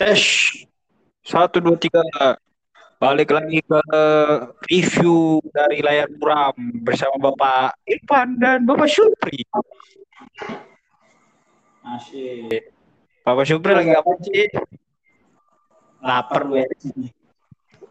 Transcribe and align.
Tes 0.00 0.56
satu 1.20 1.60
dua 1.60 1.76
tiga 1.76 2.00
balik 2.96 3.36
lagi 3.36 3.60
ke 3.60 3.80
review 4.72 5.44
dari 5.52 5.84
layar 5.84 6.08
muram 6.16 6.56
bersama 6.80 7.20
Bapak 7.28 7.76
Irfan 7.84 8.40
dan 8.40 8.64
Bapak 8.64 8.88
Supri. 8.88 9.44
Masih. 11.84 12.48
Bapak 13.28 13.44
Supri 13.44 13.76
lagi 13.76 13.92
apa 13.92 14.08
sih? 14.24 14.48
Lapar 16.00 16.48
gue. 16.48 16.64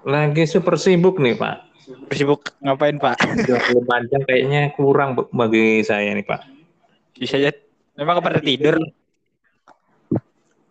Lagi 0.02 0.50
super 0.50 0.82
sibuk 0.82 1.22
nih 1.22 1.38
Pak. 1.38 1.62
Sibuk 2.10 2.58
ngapain 2.66 2.98
Pak? 2.98 3.22
24 3.46 4.10
jam 4.10 4.22
kayaknya 4.26 4.74
kurang 4.74 5.14
bagi 5.14 5.86
saya 5.86 6.10
nih 6.18 6.26
Pak. 6.26 6.42
Bisa 7.22 7.38
aja. 7.38 7.54
Memang 8.02 8.18
pada 8.18 8.42
tidur? 8.42 8.82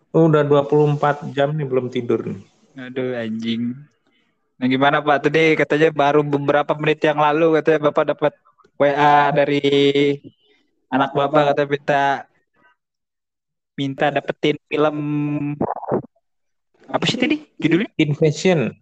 Udah 0.09 0.41
24 0.41 1.29
jam 1.37 1.53
nih 1.53 1.67
belum 1.69 1.93
tidur 1.93 2.25
nih. 2.25 2.41
Aduh 2.79 3.13
anjing. 3.13 3.77
Nah 4.57 4.67
gimana 4.67 4.99
Pak? 4.99 5.29
Tadi 5.29 5.53
katanya 5.53 5.89
baru 5.93 6.25
beberapa 6.25 6.73
menit 6.75 6.99
yang 7.05 7.21
lalu 7.21 7.61
katanya 7.61 7.79
Bapak 7.89 8.05
dapat 8.15 8.33
WA 8.75 9.29
dari 9.31 9.61
anak 10.89 11.13
Bapak 11.13 11.53
kata 11.53 11.63
minta 11.69 12.03
minta 13.77 14.05
dapetin 14.11 14.57
film 14.67 14.97
apa 16.89 17.03
sih 17.05 17.21
tadi 17.21 17.45
judulnya? 17.61 17.87
Invasion. 18.01 18.73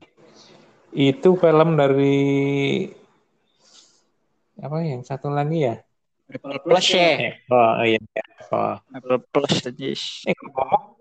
Itu 0.96 1.36
film 1.38 1.76
dari 1.76 2.18
apa 4.58 4.82
yang 4.82 5.04
satu 5.04 5.28
lagi 5.30 5.68
ya? 5.68 5.76
Apple 6.32 6.60
Plus 6.64 6.88
ya. 6.96 7.36
Oh 7.52 7.84
iya. 7.84 8.00
Oh. 8.50 8.80
Apple 8.96 9.22
Plus 9.30 9.54
aja. 9.62 9.88
Eh, 10.26 10.34
ngomong 10.34 10.97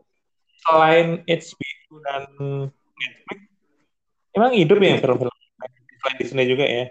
selain 0.66 1.22
HBO 1.22 1.94
dan 2.02 2.22
Netflix, 2.98 3.40
emang 4.34 4.52
hidup 4.52 4.78
ya 4.82 4.98
film-film 4.98 5.34
selain 6.02 6.16
Disney 6.18 6.46
juga 6.50 6.64
ya? 6.66 6.84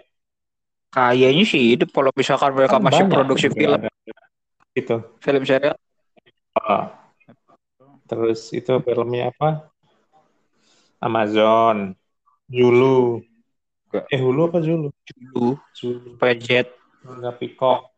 Kayaknya 0.92 1.44
sih 1.44 1.62
hidup 1.76 1.92
kalau 1.92 2.08
misalkan 2.16 2.56
mereka 2.56 2.80
Kan 2.80 2.84
masih 2.88 3.04
banyak 3.04 3.12
produksi 3.12 3.46
film. 3.52 3.80
Itu. 4.76 4.96
film 5.20 5.42
serial. 5.44 5.76
Oh. 6.56 6.88
Terus 8.06 8.54
itu 8.54 8.72
filmnya 8.80 9.32
apa? 9.34 9.72
Amazon, 11.02 11.92
Hulu. 12.48 13.20
Eh 14.12 14.20
Hulu 14.20 14.40
apa 14.48 14.58
Zulu? 14.62 14.88
Dulu 15.04 15.58
Zulu. 15.72 16.08
Pajet. 16.20 16.70
Enggak 17.02 17.34
Peacock. 17.40 17.92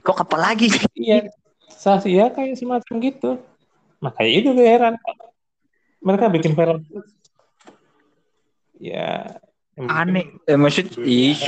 Kok 0.00 0.18
apa 0.24 0.36
lagi? 0.40 0.72
Iya, 0.96 1.28
sih 1.68 2.16
ya 2.16 2.32
kayak 2.32 2.56
semacam 2.56 2.94
gitu. 3.02 3.30
Makanya 4.02 4.32
itu 4.34 4.48
gue 4.50 4.66
heran. 4.66 4.94
Mereka 6.02 6.26
bikin 6.34 6.52
film. 6.58 6.82
Ya. 8.82 9.38
Aneh. 9.78 10.26
Eh, 10.50 10.58
maksud 10.58 10.98
ih, 11.06 11.38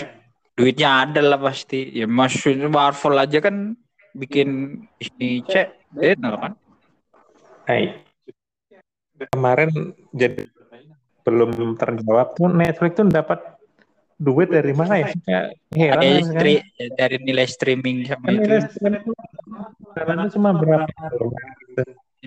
duitnya 0.54 1.02
ada 1.02 1.20
lah 1.20 1.38
pasti. 1.42 1.90
Ya 1.90 2.06
maksudnya 2.06 2.70
Marvel 2.70 3.18
aja 3.18 3.42
kan 3.42 3.74
bikin 4.14 4.78
ini 5.02 5.42
cek 5.42 5.90
beda 5.90 6.30
kan. 6.38 6.52
Hai. 7.66 7.98
Kemarin 9.34 9.94
jadi 10.14 10.46
belum 11.26 11.74
terjawab 11.74 12.38
tuh 12.38 12.50
Netflix 12.52 12.92
tuh 12.94 13.08
dapat 13.10 13.40
duit 14.14 14.46
dari 14.46 14.70
mana 14.70 15.02
ya? 15.02 15.10
Kayak 15.10 15.46
heran 15.74 15.98
Ada 15.98 16.06
kan. 16.06 16.22
stri- 16.30 16.66
dari 16.94 17.16
nilai 17.18 17.46
streaming 17.50 17.96
sama 18.06 18.30
Kan 18.30 18.34
itu 18.38 18.42
nilai 18.46 18.62
streaming 18.70 19.02
itu 19.02 19.12
karena 19.94 20.24
cuma 20.30 20.50
berapa? 20.54 20.86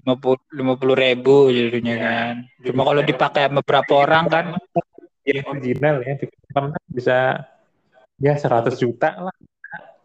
50 0.08 0.39
lima 0.55 0.73
puluh 0.80 0.95
ribu 0.95 1.52
jadinya 1.52 1.95
kan. 2.00 2.33
Cuma 2.63 2.88
kalau 2.88 3.02
dipakai 3.03 3.52
sama 3.52 3.59
beberapa 3.59 3.94
orang 4.08 4.25
kan 4.31 4.45
Yang 5.27 5.45
original 5.52 5.95
ya, 6.08 6.13
bisa 6.88 7.17
ya 8.16 8.34
100 8.40 8.79
juta 8.79 9.12
lah. 9.28 9.35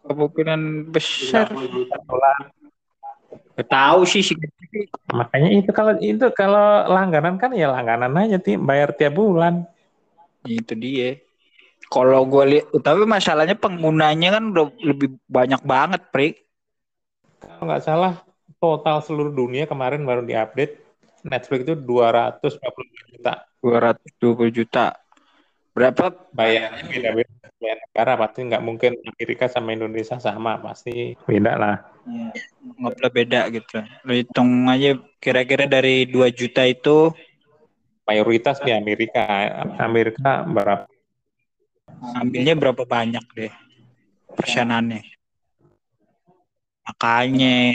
kemungkinan 0.03 0.91
besar. 0.91 1.47
dolar. 2.03 2.51
Tahu 3.55 4.03
sih 4.03 4.19
sih. 4.19 4.35
Makanya 5.07 5.49
itu 5.55 5.71
kalau 5.71 5.95
itu 6.03 6.27
kalau 6.35 6.83
langganan 6.91 7.39
kan 7.39 7.55
ya 7.55 7.71
langganan 7.71 8.11
aja 8.19 8.35
ti 8.35 8.59
bayar 8.59 8.91
tiap 8.91 9.15
bulan. 9.15 9.63
Itu 10.43 10.75
dia. 10.75 11.23
Kalau 11.87 12.25
gue 12.25 12.43
lihat, 12.57 12.65
tapi 12.81 13.05
masalahnya 13.05 13.53
penggunanya 13.55 14.35
kan 14.35 14.49
udah 14.49 14.65
lebih 14.81 15.13
banyak 15.29 15.61
banget, 15.61 16.01
Pri. 16.09 16.35
Kalau 17.37 17.63
nggak 17.69 17.83
salah 17.85 18.22
total 18.63 19.03
seluruh 19.03 19.35
dunia 19.35 19.67
kemarin 19.67 20.07
baru 20.07 20.23
diupdate 20.23 20.79
Netflix 21.27 21.67
itu 21.67 21.75
250 21.75 23.11
juta 23.11 23.43
220 23.59 24.55
juta. 24.55 24.95
Berapa? 25.75 26.15
bayarnya 26.31 26.85
beda-beda 26.85 27.43
Beda 27.63 27.79
negara 27.79 28.13
pasti 28.19 28.39
nggak 28.43 28.63
mungkin 28.63 28.91
Amerika 29.07 29.47
sama 29.47 29.71
Indonesia 29.71 30.19
sama 30.19 30.59
pasti 30.59 31.15
beda 31.23 31.55
lah 31.55 31.77
Ya, 32.03 32.35
nggak 32.59 33.13
beda 33.15 33.47
gitu. 33.47 33.79
Lu 34.03 34.11
hitung 34.11 34.67
aja 34.67 34.99
kira-kira 35.23 35.63
dari 35.63 36.03
2 36.03 36.27
juta 36.35 36.67
itu 36.67 37.15
mayoritas 38.03 38.59
di 38.59 38.75
Amerika 38.75 39.23
Amerika 39.79 40.43
berapa 40.43 40.83
ambilnya 42.19 42.59
berapa 42.59 42.83
banyak 42.83 43.23
deh 43.31 43.53
persenannya. 44.35 45.07
Makanya 46.83 47.71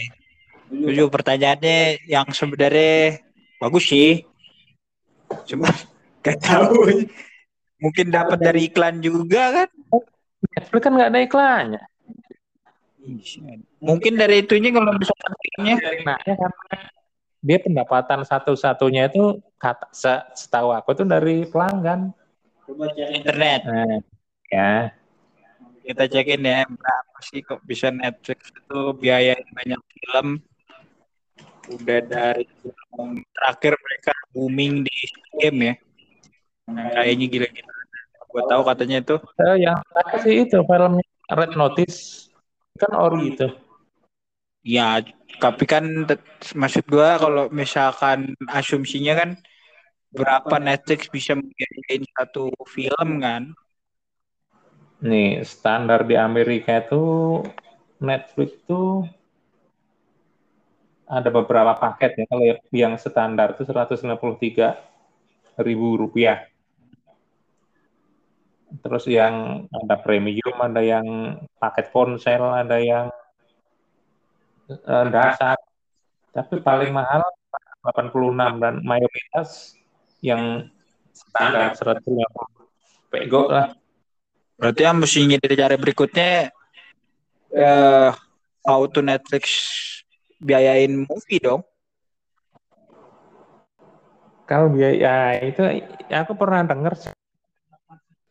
itu 0.68 0.90
juga 0.92 1.10
pertanyaannya 1.20 2.04
yang 2.08 2.28
sebenarnya 2.32 3.20
bagus 3.58 3.84
sih. 3.88 4.24
Cuma 5.48 5.68
gak 6.24 6.38
tahu. 6.40 7.04
Mungkin 7.78 8.10
dapat 8.10 8.38
dari 8.42 8.66
iklan 8.68 8.98
juga 8.98 9.64
kan? 9.64 9.68
Netflix 10.54 10.82
kan 10.82 10.92
nggak 10.94 11.10
ada 11.10 11.20
iklannya 11.22 11.82
Mungkin 13.80 14.20
dari 14.20 14.44
itunya 14.44 14.70
kalau 14.74 14.92
misalkan 14.94 15.32
filmnya 15.40 15.76
nah 16.04 16.18
ya 16.22 16.34
karena 16.36 16.78
dia 17.38 17.58
pendapatan 17.62 18.20
satu-satunya 18.26 19.08
itu 19.08 19.38
kata 19.56 19.86
se- 19.94 20.26
setahu 20.34 20.74
aku 20.74 20.90
tuh 20.98 21.06
dari 21.06 21.46
pelanggan 21.46 22.10
internet. 23.14 23.60
nah, 23.64 23.98
ya 24.50 24.72
Kita 25.88 26.04
cekin 26.04 26.44
ya 26.44 26.68
berapa 26.68 27.18
sih 27.24 27.40
kok 27.40 27.64
bisa 27.64 27.88
Netflix 27.88 28.52
itu 28.52 28.78
biayain 29.00 29.46
banyak 29.56 29.80
film. 29.80 30.26
Udah 31.68 32.00
dari 32.04 32.44
film 32.60 33.22
terakhir 33.36 33.72
mereka 33.76 34.12
booming 34.32 34.84
di 34.86 34.96
game 35.36 35.58
ya. 35.60 35.74
Nah, 36.68 36.86
kayaknya 36.96 37.26
gila-gila. 37.28 37.72
Gue 38.28 38.42
tahu 38.44 38.62
katanya 38.68 38.96
itu 39.00 39.16
Eh, 39.40 39.56
yang 39.64 39.78
apa 39.96 40.16
sih 40.20 40.44
itu 40.44 40.58
filmnya 40.68 41.06
Red 41.32 41.52
Notice 41.56 42.28
kan 42.78 42.92
ori 42.94 43.34
itu 43.34 43.46
ya 44.62 45.02
tapi 45.42 45.64
kan 45.66 45.84
maksud 46.54 46.84
gua 46.86 47.18
kalau 47.18 47.44
misalkan 47.50 48.32
asumsinya 48.48 49.12
kan 49.18 49.30
berapa 50.14 50.56
Netflix 50.56 51.10
bisa 51.12 51.36
membiayain 51.36 52.02
satu 52.16 52.48
film 52.64 53.20
kan? 53.20 53.52
nih 54.98 55.46
standar 55.46 56.02
di 56.02 56.18
Amerika 56.18 56.82
itu 56.82 57.02
Netflix 58.02 58.50
tuh 58.66 59.06
ada 61.08 61.28
beberapa 61.32 61.72
paket 61.72 62.20
ya 62.20 62.24
kalau 62.28 62.44
yang- 62.70 63.00
standar 63.00 63.56
itu 63.56 63.64
153 63.64 64.76
ribu 65.56 65.96
rupiah. 65.96 66.44
Terus 68.84 69.08
yang 69.08 69.64
ada 69.72 69.96
premium 69.96 70.52
ada 70.60 70.84
yang 70.84 71.40
paket 71.56 71.88
ponsel 71.88 72.44
ada 72.52 72.76
yang 72.76 73.08
eh, 74.68 75.06
dasar. 75.08 75.56
Tapi 76.36 76.60
paling 76.60 76.92
mahal 76.92 77.24
86 77.80 78.60
dan 78.60 78.84
mayoritas 78.84 79.80
yang 80.20 80.68
standar 81.16 81.72
150 81.72 82.04
pego 83.08 83.48
lah. 83.48 83.72
Berarti 84.60 84.80
yang 84.84 85.00
mesti 85.00 85.40
dari 85.40 85.56
cara 85.56 85.74
berikutnya 85.80 86.52
eh 87.48 88.10
how 88.68 88.84
to 88.84 89.00
Netflix 89.00 89.48
biayain 90.38 90.94
movie 91.06 91.42
dong. 91.42 91.62
Kalau 94.48 94.72
biaya 94.72 95.36
ya 95.36 95.44
itu 95.44 95.60
ya 96.08 96.24
aku 96.24 96.32
pernah 96.38 96.64
dengar 96.64 96.96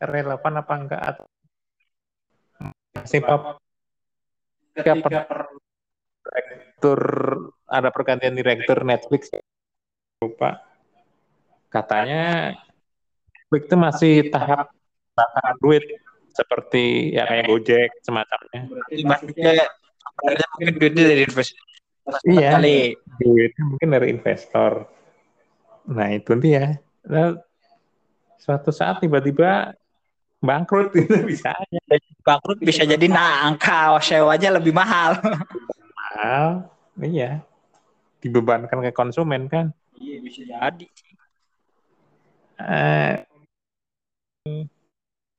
relevan 0.01 0.53
apa 0.57 0.73
enggak 0.73 1.01
atau 1.13 1.25
masih 2.97 3.21
pap 3.21 3.61
ketika 4.73 5.29
direktur 6.25 6.99
ada 7.69 7.89
pergantian 7.93 8.33
direktur 8.33 8.81
Netflix. 8.81 9.29
Lupa. 10.17 10.65
Katanya 11.69 12.57
Netflix 13.29 13.61
itu 13.69 13.75
masih 13.77 14.15
tahap 14.33 14.73
bakar 15.13 15.53
duit 15.61 15.85
seperti 16.33 17.13
ya 17.13 17.29
kayak 17.29 17.45
Gojek 17.49 17.89
semacamnya. 18.01 18.61
Berarti 18.69 18.95
maksudnya 19.05 19.53
sebenarnya 20.17 20.47
mungkin 20.53 20.73
duitnya 20.77 21.03
dari 21.13 21.21
investasi 21.25 21.76
Iya. 22.23 22.55
kali. 22.55 22.95
duitnya 23.19 23.63
mungkin 23.67 23.89
dari 23.91 24.07
investor 24.13 24.87
Nah 25.87 26.07
itu 26.11 26.35
dia. 26.35 26.83
Nah, 27.07 27.39
suatu 28.35 28.75
saat 28.75 28.99
tiba-tiba 28.99 29.71
bangkrut 30.43 30.91
itu 30.93 31.15
bisa 31.31 31.55
aja. 31.55 31.79
Bangkrut 32.21 32.59
bisa 32.59 32.83
jadi 32.83 33.07
nah 33.07 33.47
angka 33.47 33.95
sewanya 34.03 34.59
lebih 34.59 34.75
mahal. 34.75 35.15
Mahal, 35.95 36.67
iya. 36.99 37.39
Dibebankan 38.19 38.83
ke 38.83 38.91
konsumen 38.91 39.47
kan. 39.47 39.71
Iya 39.95 40.19
bisa 40.19 40.43
jadi. 40.43 40.87
Eh, 42.57 43.15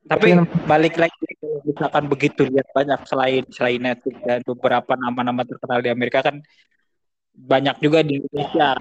Tapi 0.08 0.28
balik 0.64 0.96
lagi 0.96 1.20
misalkan 1.68 2.08
begitu 2.08 2.48
lihat 2.48 2.68
banyak 2.72 3.00
selain 3.04 3.44
selain 3.52 3.76
Netflix 3.76 4.16
dan 4.24 4.40
beberapa 4.40 4.96
nama-nama 4.96 5.44
terkenal 5.44 5.84
di 5.84 5.92
Amerika 5.92 6.24
kan 6.24 6.40
banyak 7.36 7.76
juga 7.84 8.00
di 8.00 8.24
Indonesia. 8.24 8.80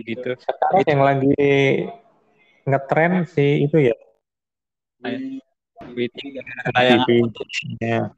Gitu 0.00 0.30
sekarang 0.40 0.82
yang 0.88 1.02
lagi 1.04 1.36
ngetren 2.64 3.28
sih 3.28 3.68
itu 3.68 3.92
ya? 3.92 3.96
WTV. 5.84 6.34
Ya. 7.78 8.10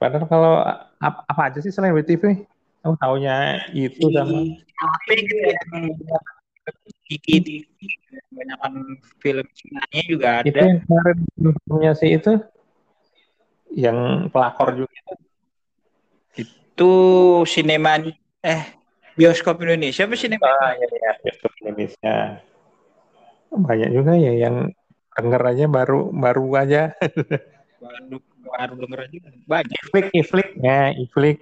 Padahal 0.00 0.24
kalau 0.30 0.54
apa, 0.98 1.20
apa 1.28 1.42
aja 1.52 1.58
sih 1.60 1.68
selain 1.68 1.92
WTV? 1.92 2.46
Aku 2.86 2.94
taunya 2.96 3.68
itu 3.74 4.08
sama 4.14 4.46
Kiki 7.08 7.64
banyak 8.28 8.58
film 9.18 9.46
Cina-nya 9.56 10.02
juga 10.04 10.28
itu 10.44 10.52
ada. 10.52 10.60
yang 10.68 10.80
kemarin 10.84 11.18
filmnya 11.32 11.92
sih 11.96 12.10
itu? 12.20 12.32
Yang 13.72 13.98
pelakor 14.28 14.68
juga. 14.76 15.00
Itu 16.36 16.92
sinema 17.48 17.96
eh 18.44 18.62
bioskop 19.16 19.64
Indonesia 19.64 20.04
apa 20.04 20.14
sinema? 20.20 20.44
Ah 20.44 20.76
ya 20.76 20.86
ya 20.86 21.12
bioskop 21.24 21.52
Indonesia. 21.64 22.14
Banyak 23.48 23.90
juga 23.90 24.12
ya 24.20 24.32
yang 24.36 24.68
denger 25.16 25.42
aja 25.48 25.64
baru 25.64 26.12
baru 26.12 26.44
aja. 26.60 26.92
Baru 27.80 28.20
baru 28.44 28.74
denger 28.84 28.98
aja. 29.08 29.18
Banyak. 29.48 29.80
Iflik 29.88 30.06
iflik. 30.12 30.48
Ya 30.60 30.92
iflik 30.92 31.40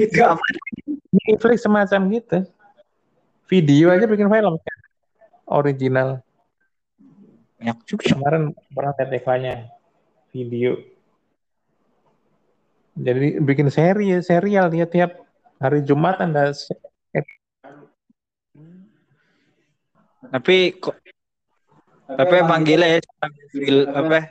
itu 0.00 0.20
apa 0.20 0.44
iflik 1.34 1.58
semacam 1.60 2.00
gitu 2.12 2.38
video 3.50 3.90
aja 3.90 4.06
bikin 4.06 4.30
film. 4.30 4.54
Kan 4.62 4.78
original. 5.50 6.22
Banyak 7.58 7.78
juga. 7.84 8.06
Kemarin 8.14 8.54
pernah 8.70 8.94
Eva-nya. 8.94 9.66
Video. 10.30 10.78
Jadi 12.94 13.42
bikin 13.42 13.66
seri 13.74 14.14
serial 14.22 14.70
dia 14.70 14.86
tiap 14.86 15.26
hari 15.58 15.82
Jumat 15.82 16.22
ada 16.22 16.54
se- 16.54 16.78
tapi 20.30 20.78
kok 20.78 20.94
tapi 22.06 22.34
emang 22.38 22.62
gila 22.62 22.86
ya 22.86 22.98
apa 23.92 24.30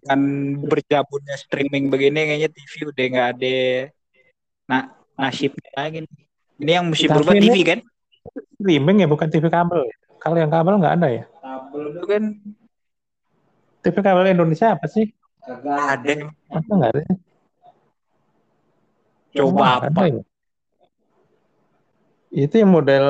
dengan 0.00 0.20
berjabutnya 0.64 1.36
streaming 1.36 1.92
begini 1.92 2.20
kayaknya 2.24 2.48
TV 2.50 2.72
udah 2.88 3.04
nggak 3.12 3.28
ada 3.36 3.58
nah 4.66 4.82
nasibnya 5.14 5.70
lagi 5.76 5.98
nih. 6.02 6.22
ini 6.58 6.70
yang 6.72 6.86
mesti 6.88 7.06
berubah 7.06 7.34
TV 7.36 7.56
kan 7.62 7.78
streaming 8.34 9.04
ya 9.04 9.08
bukan 9.08 9.28
TV 9.30 9.46
kabel 9.46 9.86
ya? 9.86 9.96
kalau 10.22 10.36
yang 10.38 10.50
kabel 10.50 10.74
nggak 10.80 10.94
ada 11.00 11.08
ya 11.12 11.24
kabel 11.40 11.82
itu 11.94 12.06
kan 12.06 12.22
TV 13.84 13.96
kabel 14.02 14.26
Indonesia 14.30 14.74
apa 14.74 14.86
sih 14.90 15.06
nggak 15.46 15.82
ada 15.94 16.12
masa 16.50 16.72
nggak 16.74 16.92
ada 16.94 17.02
coba 19.36 19.64
apa 19.84 19.86
ada 19.86 20.02
ya? 20.10 20.22
itu 22.36 22.54
yang 22.58 22.70
model 22.72 23.06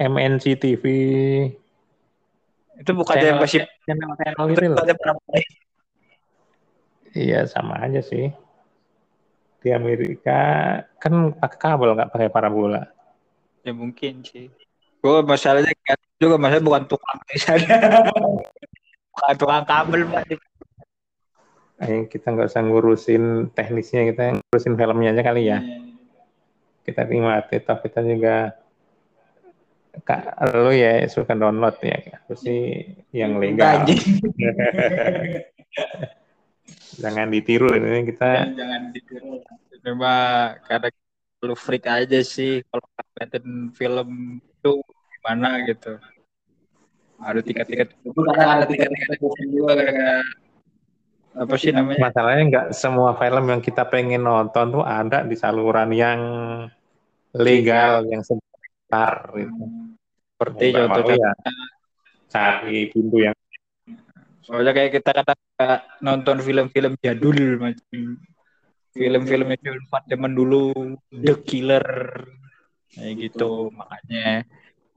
MNC 0.00 0.44
TV 0.56 0.84
itu 2.80 2.90
bukan 2.96 3.12
Channel- 3.12 3.28
yang 3.28 3.38
masih 3.44 3.60
channel-channel 3.84 4.46
itu 4.48 4.64
loh. 4.72 4.80
ada 4.80 4.94
berapa 4.96 5.20
Iya 7.10 7.42
sama 7.50 7.74
aja 7.82 8.00
sih. 8.00 8.30
Di 9.60 9.74
Amerika 9.74 10.40
kan 10.96 11.34
pakai 11.36 11.58
kabel 11.58 11.92
nggak 11.98 12.10
pakai 12.14 12.30
parabola. 12.30 12.86
Ya 13.64 13.72
mungkin 13.72 14.24
sih 14.24 14.48
gue 15.00 15.16
masalahnya 15.24 15.72
kayak 15.84 16.00
juga 16.20 16.36
masalah 16.36 16.64
bukan 16.64 16.84
tukang 16.84 17.18
di 17.28 17.36
sana 17.40 17.64
bukan 19.16 19.34
tukang 19.36 19.64
kabel 19.64 20.02
Pak. 20.08 20.22
Eh, 21.80 22.04
kita 22.12 22.36
nggak 22.36 22.52
usah 22.52 22.60
ngurusin 22.60 23.56
teknisnya, 23.56 24.04
kita 24.12 24.36
ngurusin 24.36 24.76
filmnya 24.76 25.16
aja 25.16 25.22
kali 25.24 25.48
ya. 25.48 25.64
Kita 26.84 27.08
nikmati, 27.08 27.56
toh 27.64 27.80
kita 27.80 28.04
juga 28.04 28.52
Kak, 30.04 30.38
lu 30.54 30.70
ya 30.70 31.02
suka 31.10 31.34
download 31.34 31.80
ya, 31.82 32.20
aku 32.20 32.36
sih 32.38 32.84
yang 33.10 33.40
legal. 33.42 33.88
Jangan 37.02 37.32
ditiru 37.32 37.72
ini 37.74 38.04
kita 38.12 38.52
jangan 38.52 38.92
ditiru 38.92 39.40
cuma 39.80 40.14
kadang 40.68 40.92
lu 41.40 41.56
freak 41.56 41.88
aja 41.88 42.20
sih 42.20 42.60
kalau 42.68 42.84
ngeliatin 42.84 43.46
film 43.72 44.08
itu 44.40 44.72
gimana 45.16 45.64
gitu. 45.64 45.96
Ada 47.20 47.40
tiket-tiket. 47.44 47.88
Itu 48.00 48.20
kadang 48.24 48.50
ada 48.60 48.64
tiket-tiket 48.64 49.18
juga 49.52 49.72
gara-gara 49.76 50.24
apa 51.30 51.54
sih 51.54 51.70
namanya? 51.70 52.10
Masalahnya 52.10 52.42
nggak 52.50 52.66
semua 52.74 53.14
film 53.14 53.44
yang 53.46 53.62
kita 53.62 53.86
pengen 53.86 54.26
nonton 54.26 54.80
tuh 54.80 54.84
ada 54.84 55.22
di 55.22 55.36
saluran 55.38 55.90
yang 55.94 56.20
legal 57.30 58.02
yang 58.10 58.22
sebentar 58.26 59.30
gitu. 59.38 59.62
seperti 60.34 60.66
mau 60.74 60.78
contohnya 60.88 61.16
ya. 61.20 61.32
Cari 62.30 62.78
pintu 62.90 63.16
yang 63.22 63.36
soalnya 64.40 64.72
kayak 64.74 64.90
kita 64.98 65.10
kata 65.14 65.68
nonton 66.02 66.42
film-film 66.42 66.98
jadul 66.98 67.60
macam 67.60 68.18
film-filmnya 68.90 69.58
film 69.58 69.84
Fat 69.86 70.04
zaman 70.10 70.32
dulu 70.34 70.74
The 71.14 71.34
Killer 71.46 71.86
kayak 72.94 73.14
gitu. 73.18 73.70
makanya. 73.70 74.44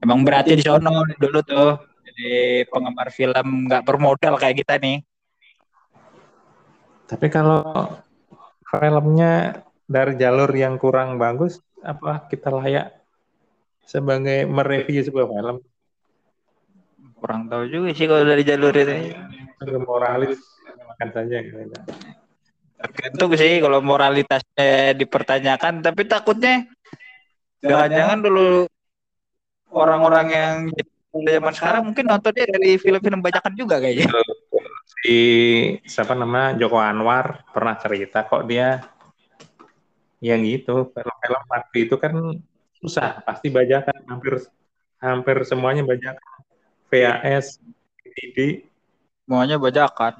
Emang 0.02 0.26
berarti 0.26 0.58
di 0.58 0.64
sono 0.66 1.06
dulu 1.16 1.40
tuh 1.46 1.80
jadi 2.04 2.62
penggemar 2.68 3.08
film 3.14 3.70
nggak 3.70 3.82
bermodal 3.86 4.34
kayak 4.36 4.66
kita 4.66 4.76
nih. 4.82 5.00
Tapi 7.08 7.26
kalau 7.30 8.00
filmnya 8.68 9.62
dari 9.84 10.16
jalur 10.18 10.50
yang 10.56 10.80
kurang 10.80 11.20
bagus 11.20 11.60
apa 11.84 12.26
kita 12.32 12.48
layak 12.48 12.96
sebagai 13.84 14.48
mereview 14.48 15.04
sebuah 15.04 15.28
film? 15.28 15.56
Kurang 17.20 17.48
tahu 17.48 17.64
juga 17.68 17.88
sih 17.92 18.08
kalau 18.08 18.24
dari 18.24 18.42
jalur 18.44 18.72
itu. 18.72 19.16
Moralis 19.84 20.40
makan 20.84 21.08
saja 21.12 21.36
gitu. 21.40 21.60
Tergantung 22.84 23.32
sih 23.40 23.64
kalau 23.64 23.80
moralitasnya 23.80 24.92
dipertanyakan 24.92 25.80
tapi 25.80 26.04
takutnya 26.04 26.68
jangan-jangan 27.64 28.20
dulu 28.20 28.68
orang-orang 29.72 30.26
yang 30.28 30.54
zaman 31.14 31.54
sekarang 31.54 31.82
mungkin 31.88 32.04
nontonnya 32.10 32.44
dari 32.50 32.74
film-film 32.76 33.22
bajakan 33.22 33.54
juga 33.54 33.78
kayaknya. 33.78 34.10
Si 35.02 35.18
siapa 35.86 36.18
nama 36.18 36.54
Joko 36.58 36.78
Anwar 36.82 37.46
pernah 37.54 37.78
cerita 37.78 38.26
kok 38.26 38.46
dia 38.50 38.82
yang 40.18 40.42
gitu 40.42 40.90
film-film 40.90 41.42
waktu 41.46 41.76
itu 41.86 41.94
kan 42.00 42.14
susah 42.82 43.22
pasti 43.22 43.48
bajakan 43.52 43.94
hampir 44.10 44.42
hampir 44.98 45.36
semuanya 45.46 45.86
bajakan. 45.86 46.30
VHS 46.90 47.62
DVD 48.02 48.62
semuanya 49.26 49.56
bajakan 49.56 50.14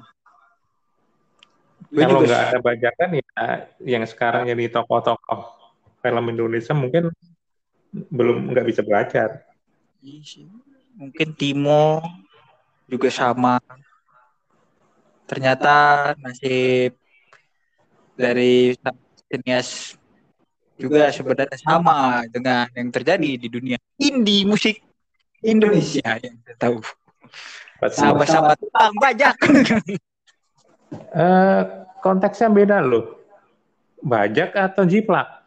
kalau 1.95 2.19
juga 2.19 2.27
nggak 2.27 2.43
ada 2.51 2.59
bajakan 2.59 3.09
ya 3.15 3.23
yang 3.83 4.03
sekarang 4.03 4.43
jadi 4.51 4.63
tokoh-tokoh 4.67 5.41
film 6.03 6.25
Indonesia 6.27 6.75
mungkin 6.75 7.09
belum 7.91 8.51
nggak 8.51 8.67
bisa 8.67 8.83
belajar 8.83 9.45
Iya. 10.05 10.45
Mungkin 11.01 11.33
Timo 11.33 11.97
juga 12.85 13.09
sama. 13.09 13.57
Ternyata 15.25 15.73
nasib 16.21 16.93
dari 18.13 18.77
sinias 19.25 19.97
juga 20.77 21.09
sebenarnya 21.09 21.57
sama 21.57 22.21
dengan 22.29 22.69
yang 22.77 22.93
terjadi 22.93 23.31
di 23.41 23.47
dunia 23.49 23.81
indie 23.97 24.45
musik 24.45 24.77
Indonesia 25.41 26.21
yang 26.21 26.37
kita 26.45 26.53
tahu. 26.61 26.77
Sama-sama 27.89 28.53
tukang 28.61 28.93
bajak. 29.01 29.33
Eh, 31.15 31.61
konteksnya 32.03 32.49
beda 32.51 32.83
loh 32.83 33.17
bajak 34.05 34.53
atau 34.53 34.85
jiplak 34.85 35.45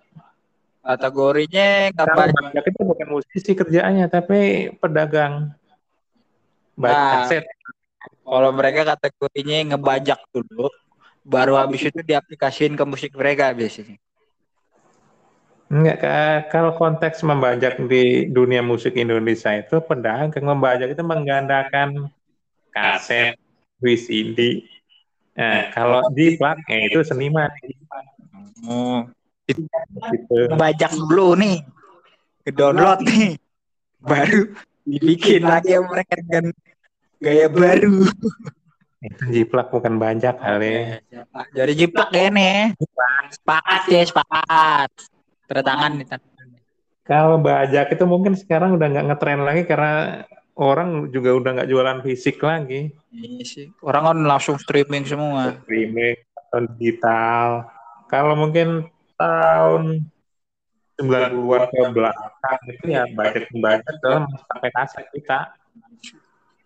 Kategorinya 0.83 1.93
kapan? 1.93 2.33
bajak 2.33 2.65
itu 2.65 2.81
bukan 2.81 3.09
musisi 3.13 3.53
kerjaannya 3.53 4.07
tapi 4.09 4.73
pedagang 4.81 5.53
bajak 6.79 7.29
Nah. 7.29 7.57
Kalau 8.29 8.53
mereka 8.53 8.85
kategorinya 8.85 9.73
ngebajak 9.75 10.21
dulu, 10.33 10.69
baru 11.25 11.65
habis 11.65 11.81
itu 11.89 12.01
diaplikasiin 12.05 12.77
ke 12.77 12.85
musik 12.85 13.17
mereka 13.17 13.49
biasanya. 13.57 13.97
Enggak, 15.69 16.01
kalau 16.49 16.73
konteks 16.77 17.21
membajak 17.21 17.77
di 17.89 18.29
dunia 18.29 18.65
musik 18.65 18.97
Indonesia 18.97 19.53
itu 19.53 19.81
pedagang 19.85 20.33
membajak 20.45 20.97
itu 20.97 21.05
menggandakan 21.05 22.09
kaset, 22.73 23.37
VCD. 23.81 24.65
Nah, 25.39 25.71
kalau 25.71 26.03
di 26.11 26.35
plak, 26.35 26.67
ya 26.67 26.91
itu 26.91 26.99
seniman. 27.07 27.47
Oh, 28.67 29.07
gitu. 29.47 30.51
Bajak 30.59 30.91
dulu 30.99 31.39
nih, 31.39 31.63
ke 32.43 32.51
download 32.51 33.07
nih, 33.07 33.39
baru 34.03 34.51
dibikin 34.83 35.47
lagi 35.47 35.79
yang 35.79 35.87
mereka 35.87 36.19
dengan 36.19 36.51
gaya 37.23 37.47
baru. 37.47 38.11
Itu 38.99 39.23
jiplak 39.31 39.71
bukan 39.71 39.95
bajak 39.95 40.43
kali. 40.43 40.99
Jadi 41.55 41.73
jiplak 41.87 42.11
ya 42.11 42.35
nih. 42.35 42.75
Sepakat 43.31 43.83
ya, 43.95 44.03
sepakat. 44.11 44.91
Tanda 45.47 45.63
tangan 45.63 46.03
nih. 46.03 46.07
Kalau 47.07 47.39
bajak 47.39 47.95
itu 47.95 48.05
mungkin 48.11 48.35
sekarang 48.35 48.75
udah 48.75 48.91
nggak 48.91 49.07
ngetren 49.07 49.47
lagi 49.47 49.63
karena 49.71 50.27
orang 50.59 51.07
juga 51.15 51.31
udah 51.39 51.51
nggak 51.63 51.71
jualan 51.71 51.99
fisik 52.03 52.43
lagi. 52.43 52.91
Iya 53.15 53.45
sih. 53.47 53.67
Orang 53.79 54.11
kan 54.11 54.19
langsung 54.27 54.59
streaming 54.59 55.07
semua. 55.07 55.55
Streaming 55.63 56.19
atau 56.35 56.59
digital. 56.75 57.49
Kalau 58.11 58.35
mungkin 58.35 58.91
tahun 59.15 60.03
90-an 60.99 61.71
ke 61.71 61.83
belakang 61.95 62.61
itu 62.75 62.85
ya 62.91 63.07
budget 63.15 63.47
budget 63.55 63.97
dalam 64.03 64.27
sampai 64.27 64.71
kaset 64.75 65.07
kita. 65.15 65.55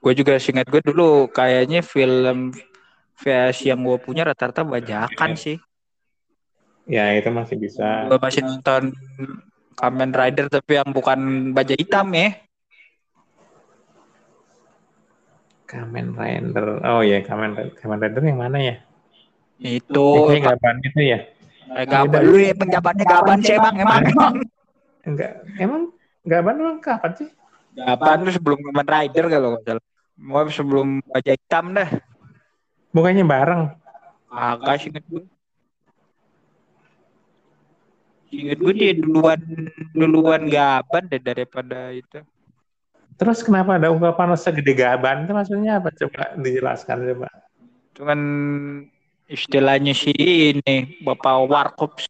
Gue 0.00 0.12
juga 0.16 0.40
ingat 0.40 0.66
gue 0.72 0.80
dulu 0.80 1.28
kayaknya 1.28 1.84
film 1.84 2.56
VS 3.20 3.68
yang 3.68 3.84
gue 3.84 4.00
punya 4.00 4.24
rata-rata 4.24 4.64
bajakan 4.64 5.36
sih. 5.36 5.60
Ya 6.88 7.12
itu 7.12 7.28
masih 7.28 7.60
bisa. 7.60 8.08
Gue 8.08 8.18
masih 8.18 8.40
nonton 8.40 8.96
Kamen 9.76 10.10
Rider 10.16 10.48
tapi 10.48 10.80
yang 10.80 10.88
bukan 10.90 11.52
baja 11.52 11.76
hitam 11.76 12.08
ya. 12.16 12.40
Kamen 15.72 16.12
Rider. 16.12 16.84
Oh 16.84 17.00
ya 17.00 17.24
Kamen 17.24 17.56
Rider. 17.56 17.72
Kamen 17.80 17.98
Rider 18.04 18.20
yang 18.20 18.40
mana 18.44 18.58
ya? 18.60 18.76
Itu. 19.56 20.28
Itu 20.28 20.44
gaban 20.44 20.76
itu 20.84 21.00
ya. 21.00 21.18
Eh, 21.72 21.88
gaban 21.88 22.20
lu 22.28 22.36
ya 22.36 22.52
penjabatnya 22.52 23.04
gaban 23.08 23.40
sih 23.40 23.56
emang 23.56 23.80
emang. 23.80 24.02
Enggak, 25.08 25.32
emang 25.56 25.88
gaban 26.28 26.60
emang 26.60 26.78
kapan 26.84 27.12
sih? 27.16 27.28
Gaban 27.72 28.28
tuh 28.28 28.36
sebelum 28.36 28.60
Kamen 28.60 28.84
Rider 28.84 29.24
kalau 29.32 29.48
nggak 29.56 29.64
salah. 29.64 29.84
Mau 30.20 30.44
sebelum 30.52 31.00
baja 31.08 31.32
hitam 31.32 31.72
dah. 31.72 31.88
Bukannya 32.92 33.24
bareng. 33.24 33.62
Agak 34.28 34.84
sih 34.84 34.92
gue. 34.92 35.24
Ingat 38.32 38.58
gue 38.60 38.72
dia 38.76 38.92
duluan 38.96 39.40
duluan 39.96 40.52
gaban 40.52 41.08
deh 41.08 41.20
daripada 41.20 41.92
itu. 41.96 42.20
Terus 43.22 43.38
kenapa 43.46 43.78
ada 43.78 43.94
ungkapan 43.94 44.34
segede 44.34 44.74
gaban 44.74 45.22
itu 45.22 45.30
maksudnya 45.30 45.78
apa? 45.78 45.94
Coba 45.94 46.34
dijelaskan 46.42 47.06
coba. 47.14 47.30
Cuman 47.94 48.20
istilahnya 49.30 49.94
sih 49.94 50.58
ini 50.58 50.98
Bapak 51.06 51.46
Warkop. 51.46 52.02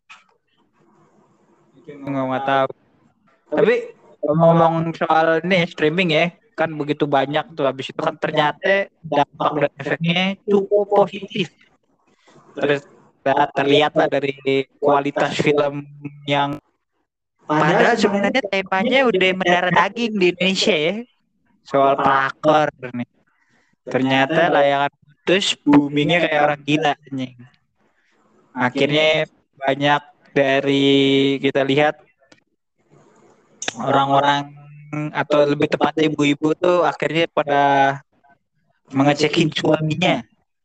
Nggak 1.84 2.44
tahu. 2.48 2.70
Tapi 3.52 3.74
ngomong 4.24 4.96
soal 4.96 5.44
ini 5.44 5.68
streaming 5.68 6.16
ya, 6.16 6.32
kan 6.56 6.72
begitu 6.72 7.04
banyak 7.04 7.44
tuh. 7.52 7.68
Habis 7.68 7.92
itu 7.92 8.00
kan 8.00 8.16
ternyata 8.16 8.88
dampak 9.04 9.68
dan 9.68 9.72
efeknya 9.76 10.40
cukup 10.48 11.04
positif. 11.04 11.52
Terus 12.56 12.88
terlihat 13.52 13.92
lah 14.00 14.08
dari 14.08 14.64
kualitas 14.80 15.36
film 15.36 15.84
yang 16.24 16.56
padahal 17.60 17.96
sebenarnya 17.98 18.42
temanya 18.48 19.00
udah 19.04 19.30
mendarah 19.36 19.72
daging 19.72 20.12
di 20.16 20.26
Indonesia 20.32 20.76
ya 20.76 20.96
soal 21.62 21.94
pelakor 21.98 22.68
nih 22.92 23.10
ternyata 23.86 24.50
layangan 24.50 24.92
putus 25.02 25.54
boomingnya 25.62 26.18
kayak 26.26 26.42
orang 26.42 26.60
gila 26.64 26.94
nih 27.12 27.32
akhirnya 28.56 29.08
banyak 29.58 30.02
dari 30.32 30.96
kita 31.38 31.62
lihat 31.62 32.00
orang-orang 33.78 34.52
atau 35.12 35.48
lebih 35.48 35.72
tepatnya 35.72 36.12
ibu-ibu 36.12 36.52
tuh 36.52 36.84
akhirnya 36.84 37.24
pada 37.32 37.62
mengecekin 38.92 39.48
suaminya 39.48 40.20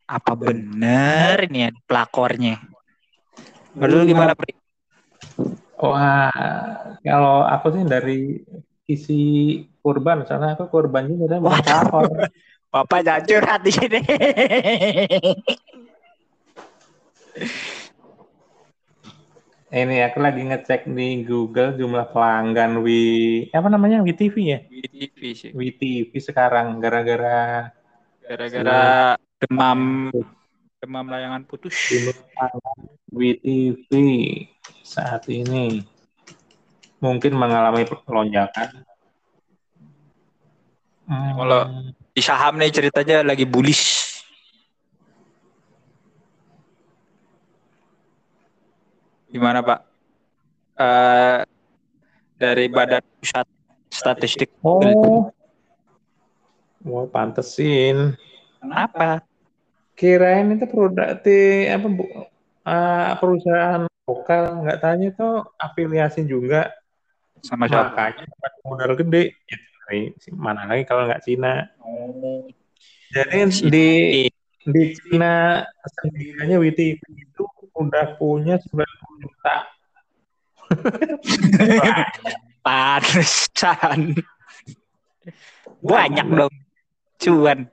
apa 0.08 0.32
benar 0.39 1.44
ini 1.48 1.67
ya 1.67 1.70
pelakornya? 1.84 2.63
Menurut 3.75 4.08
gimana, 4.08 4.32
Pri? 4.34 4.56
Wah, 5.77 6.34
kalau 7.05 7.46
aku 7.46 7.69
sih 7.77 7.86
dari 7.86 8.41
sisi 8.89 9.22
korban, 9.86 10.25
karena 10.25 10.57
aku 10.57 10.65
korban 10.74 11.05
juga 11.05 11.38
dan 11.38 11.46
bukan 11.46 11.62
pelakor. 11.62 12.34
Bapak 12.74 13.00
jujur 13.05 13.46
hati 13.46 13.69
sini. 13.69 14.00
Ini 19.67 20.00
aku 20.07 20.24
lagi 20.24 20.48
ngecek 20.48 20.88
di 20.88 21.27
Google 21.27 21.75
jumlah 21.75 22.07
pelanggan 22.15 22.79
Wi 22.79 23.51
apa 23.51 23.67
namanya 23.67 24.00
WeTV 24.00 24.36
ya? 24.39 24.60
WeTV 24.63 25.19
sih. 25.36 25.51
WeTV 25.51 26.07
sekarang 26.24 26.79
gara-gara 26.79 27.75
gara-gara 28.24 29.19
demam 29.43 30.07
demam 30.79 31.05
layangan 31.12 31.43
putus. 31.43 31.75
WTV 33.12 33.91
saat 34.86 35.25
ini 35.29 35.86
mungkin 36.97 37.38
mengalami 37.38 37.86
lonjakan. 38.09 38.83
Hmm. 41.07 41.31
Kalau 41.39 41.62
di 42.12 42.21
saham 42.21 42.59
nih 42.59 42.74
ceritanya 42.74 43.24
lagi 43.24 43.47
bullish. 43.47 44.19
Gimana 49.31 49.62
Pak? 49.62 49.79
Uh, 50.77 51.41
dari 52.38 52.65
Badan 52.69 53.03
Pusat 53.21 53.47
Statistik. 53.91 54.50
Oh, 54.62 55.31
mau 56.83 57.05
pantesin. 57.09 58.17
Kenapa? 58.62 59.21
Kirain 59.97 60.53
itu 60.53 60.69
produk 60.69 61.17
di 61.25 61.65
apa 61.65 61.88
bu, 61.89 62.05
uh, 62.05 63.12
perusahaan 63.17 63.89
lokal 64.07 64.63
nggak 64.63 64.79
tanya 64.79 65.11
itu 65.11 65.29
afiliasi 65.59 66.23
juga 66.23 66.71
sama 67.43 67.67
siapa? 67.67 67.91
Makanya 67.91 68.25
modal 68.63 68.95
gede. 68.95 69.35
Ya, 69.51 69.59
mana 70.33 70.63
lagi 70.65 70.87
kalau 70.87 71.05
nggak 71.05 71.23
Cina. 71.27 71.67
Oh. 71.83 72.47
Jadi 73.11 73.67
di 73.67 73.89
di 74.67 74.83
Cina 74.95 75.63
sendirinya 75.99 76.59
WTP 76.59 76.99
itu 77.03 77.43
udah 77.75 78.15
punya 78.15 78.55
90 78.63 79.23
juta. 79.23 79.55
Pantesan. 82.65 84.15
Banyak 85.83 86.27
dong. 86.31 86.55
Cuan 87.17 87.67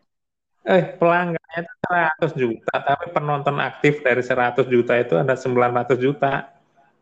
eh 0.64 0.96
pelanggannya 0.96 1.43
itu 1.60 1.72
100 1.86 2.32
juta, 2.34 2.74
tapi 2.82 3.04
penonton 3.14 3.56
aktif 3.62 4.02
dari 4.02 4.22
100 4.22 4.66
juta 4.66 4.94
itu 4.98 5.14
ada 5.14 5.34
900 5.38 5.98
juta. 6.00 6.50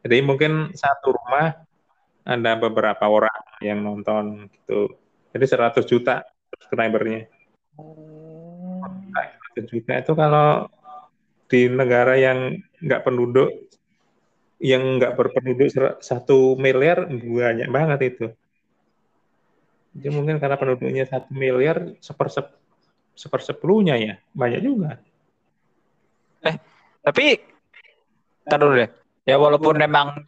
Jadi 0.03 0.17
mungkin 0.21 0.75
satu 0.75 1.15
rumah 1.15 1.63
ada 2.27 2.53
beberapa 2.59 3.05
orang 3.07 3.41
yang 3.63 3.83
nonton 3.83 4.51
gitu. 4.51 4.99
Jadi 5.33 5.45
100 5.47 5.87
juta 5.87 6.27
subscribernya. 6.53 7.31
Oh. 7.79 8.83
100 9.57 9.69
juta 9.69 9.93
itu 10.01 10.13
kalau 10.13 10.69
di 11.49 11.69
negara 11.69 12.17
yang 12.17 12.57
nggak 12.81 13.05
penduduk, 13.05 13.51
yang 14.63 14.97
nggak 14.97 15.15
berpenduduk 15.19 15.69
satu 16.01 16.57
miliar 16.57 17.05
banyak 17.11 17.69
banget 17.69 18.01
itu. 18.17 18.27
Jadi 19.93 20.09
mungkin 20.09 20.41
karena 20.41 20.57
penduduknya 20.57 21.05
satu 21.05 21.29
miliar 21.37 21.93
seper 22.01 22.29
sepersepuluhnya 23.17 23.95
ya 23.99 24.15
banyak 24.33 24.61
juga. 24.65 24.99
Eh 26.43 26.57
tapi 27.05 27.39
taruh 28.47 28.75
deh. 28.75 28.91
Ya 29.23 29.39
walaupun 29.39 29.79
memang 29.79 30.27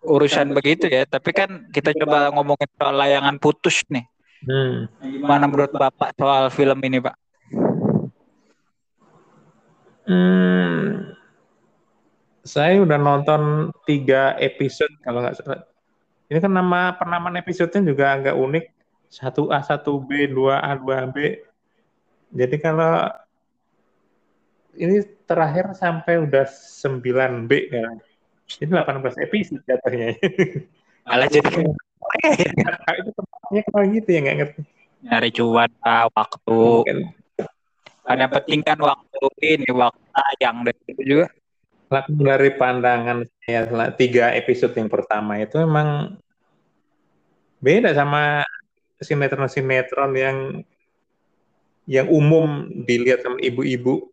urusan 0.00 0.56
begitu 0.56 0.88
ya 0.88 1.04
tapi 1.04 1.36
kan 1.36 1.68
kita 1.68 1.92
coba 1.92 2.32
ngomongin 2.32 2.70
soal 2.76 2.96
layangan 2.96 3.36
putus 3.36 3.84
nih. 3.92 4.06
Hmm. 4.40 4.88
gimana 5.04 5.44
menurut 5.44 5.68
bapak 5.68 6.16
soal 6.16 6.48
film 6.48 6.80
ini 6.80 6.96
pak? 6.96 7.12
Hmm, 10.08 11.12
saya 12.40 12.80
udah 12.80 12.96
nonton 12.96 13.68
tiga 13.84 14.32
episode 14.40 14.90
kalau 15.04 15.20
nggak 15.20 15.36
salah. 15.36 15.60
Ini 16.32 16.40
kan 16.40 16.52
nama 16.56 16.96
penamaan 16.96 17.36
episodenya 17.36 17.92
juga 17.92 18.16
agak 18.16 18.34
unik. 18.38 18.64
Satu 19.10 19.50
A 19.50 19.60
satu 19.60 20.00
B 20.00 20.30
dua 20.30 20.62
A 20.62 20.78
dua 20.78 21.04
B 21.10 21.36
jadi 22.30 22.56
kalau 22.62 23.10
ini 24.78 25.02
terakhir 25.26 25.74
sampai 25.74 26.22
udah 26.22 26.46
9B 26.46 27.50
kan. 27.70 27.98
Ini 28.50 28.70
18 28.70 29.26
episode 29.26 29.62
jatuhnya. 29.66 30.14
Malah 31.06 31.28
jadi 31.30 31.70
itu 32.98 33.10
tempatnya 33.14 33.62
kalau 33.70 33.84
gitu 33.90 34.08
ya 34.10 34.18
nggak 34.26 34.38
ngerti. 34.42 34.60
nyari 35.00 35.30
cuan 35.32 35.70
waktu. 36.12 36.60
Ada 38.04 38.26
penting 38.26 38.60
kan 38.66 38.78
waktu 38.82 39.22
ini 39.40 39.68
waktu 39.70 40.04
tayang 40.12 40.66
dan 40.66 40.76
itu 40.86 41.02
juga. 41.04 41.26
laku 41.90 42.22
dari 42.22 42.54
pandangan 42.54 43.26
saya 43.42 43.66
setelah 43.66 43.90
tiga 43.98 44.30
episode 44.38 44.70
yang 44.78 44.86
pertama 44.86 45.42
itu 45.42 45.58
memang 45.58 46.14
beda 47.58 47.90
sama 47.98 48.46
sinetron-sinetron 49.02 50.12
yang 50.14 50.36
yang 51.90 52.06
umum 52.06 52.70
dilihat 52.86 53.26
sama 53.26 53.42
ibu-ibu 53.42 54.06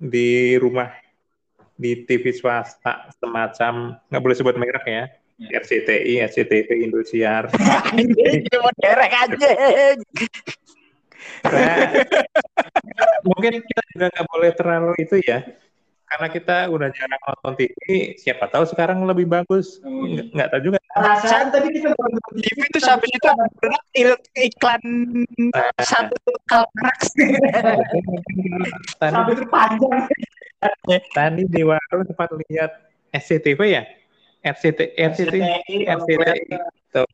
di 0.00 0.56
rumah 0.56 0.88
di 1.76 2.08
TV 2.08 2.32
swasta 2.32 3.12
semacam 3.20 4.00
nggak 4.08 4.22
boleh 4.24 4.36
sebut 4.36 4.56
merek 4.56 4.86
ya 4.88 5.04
Ya. 5.38 5.62
RCTI, 5.62 6.18
SCTV, 6.34 6.82
Indosiar. 6.82 7.46
Anjing, 7.94 8.42
cuma 8.50 8.74
derek 8.82 9.12
aja. 9.14 9.50
Nah, 11.46 11.94
mungkin 13.22 13.62
kita 13.62 13.82
juga 13.94 14.06
nggak 14.10 14.26
boleh 14.34 14.50
terlalu 14.58 14.92
itu 14.98 15.22
ya, 15.22 15.46
karena 16.08 16.26
kita 16.32 16.56
udah 16.72 16.88
jarang 16.90 17.22
nonton 17.28 17.52
TV. 17.60 17.76
Siapa 18.16 18.48
tahu 18.48 18.64
sekarang 18.64 19.04
lebih 19.04 19.28
bagus. 19.28 19.78
Oh, 19.84 20.08
iya. 20.08 20.24
Nggak, 20.24 20.26
nggak 20.34 20.48
tahu 20.48 20.60
juga. 20.64 20.78
Perasaan 20.96 21.46
tadi 21.52 21.68
kita 21.76 21.88
nonton 21.92 22.34
TV 22.40 22.58
itu 22.64 22.80
sampai 22.80 23.08
il- 23.94 24.24
iklan 24.34 24.82
satu 25.84 26.16
kalprax. 26.48 26.98
Tadi, 28.98 29.20
itu 29.36 29.44
panjang. 29.52 30.08
tadi 31.14 31.42
di 31.46 31.62
warung 31.62 32.02
sempat 32.08 32.32
lihat 32.50 32.70
SCTV 33.14 33.60
ya, 33.68 33.82
RCT, 34.42 34.98
RCTI, 34.98 35.86
RCTI, 35.86 36.40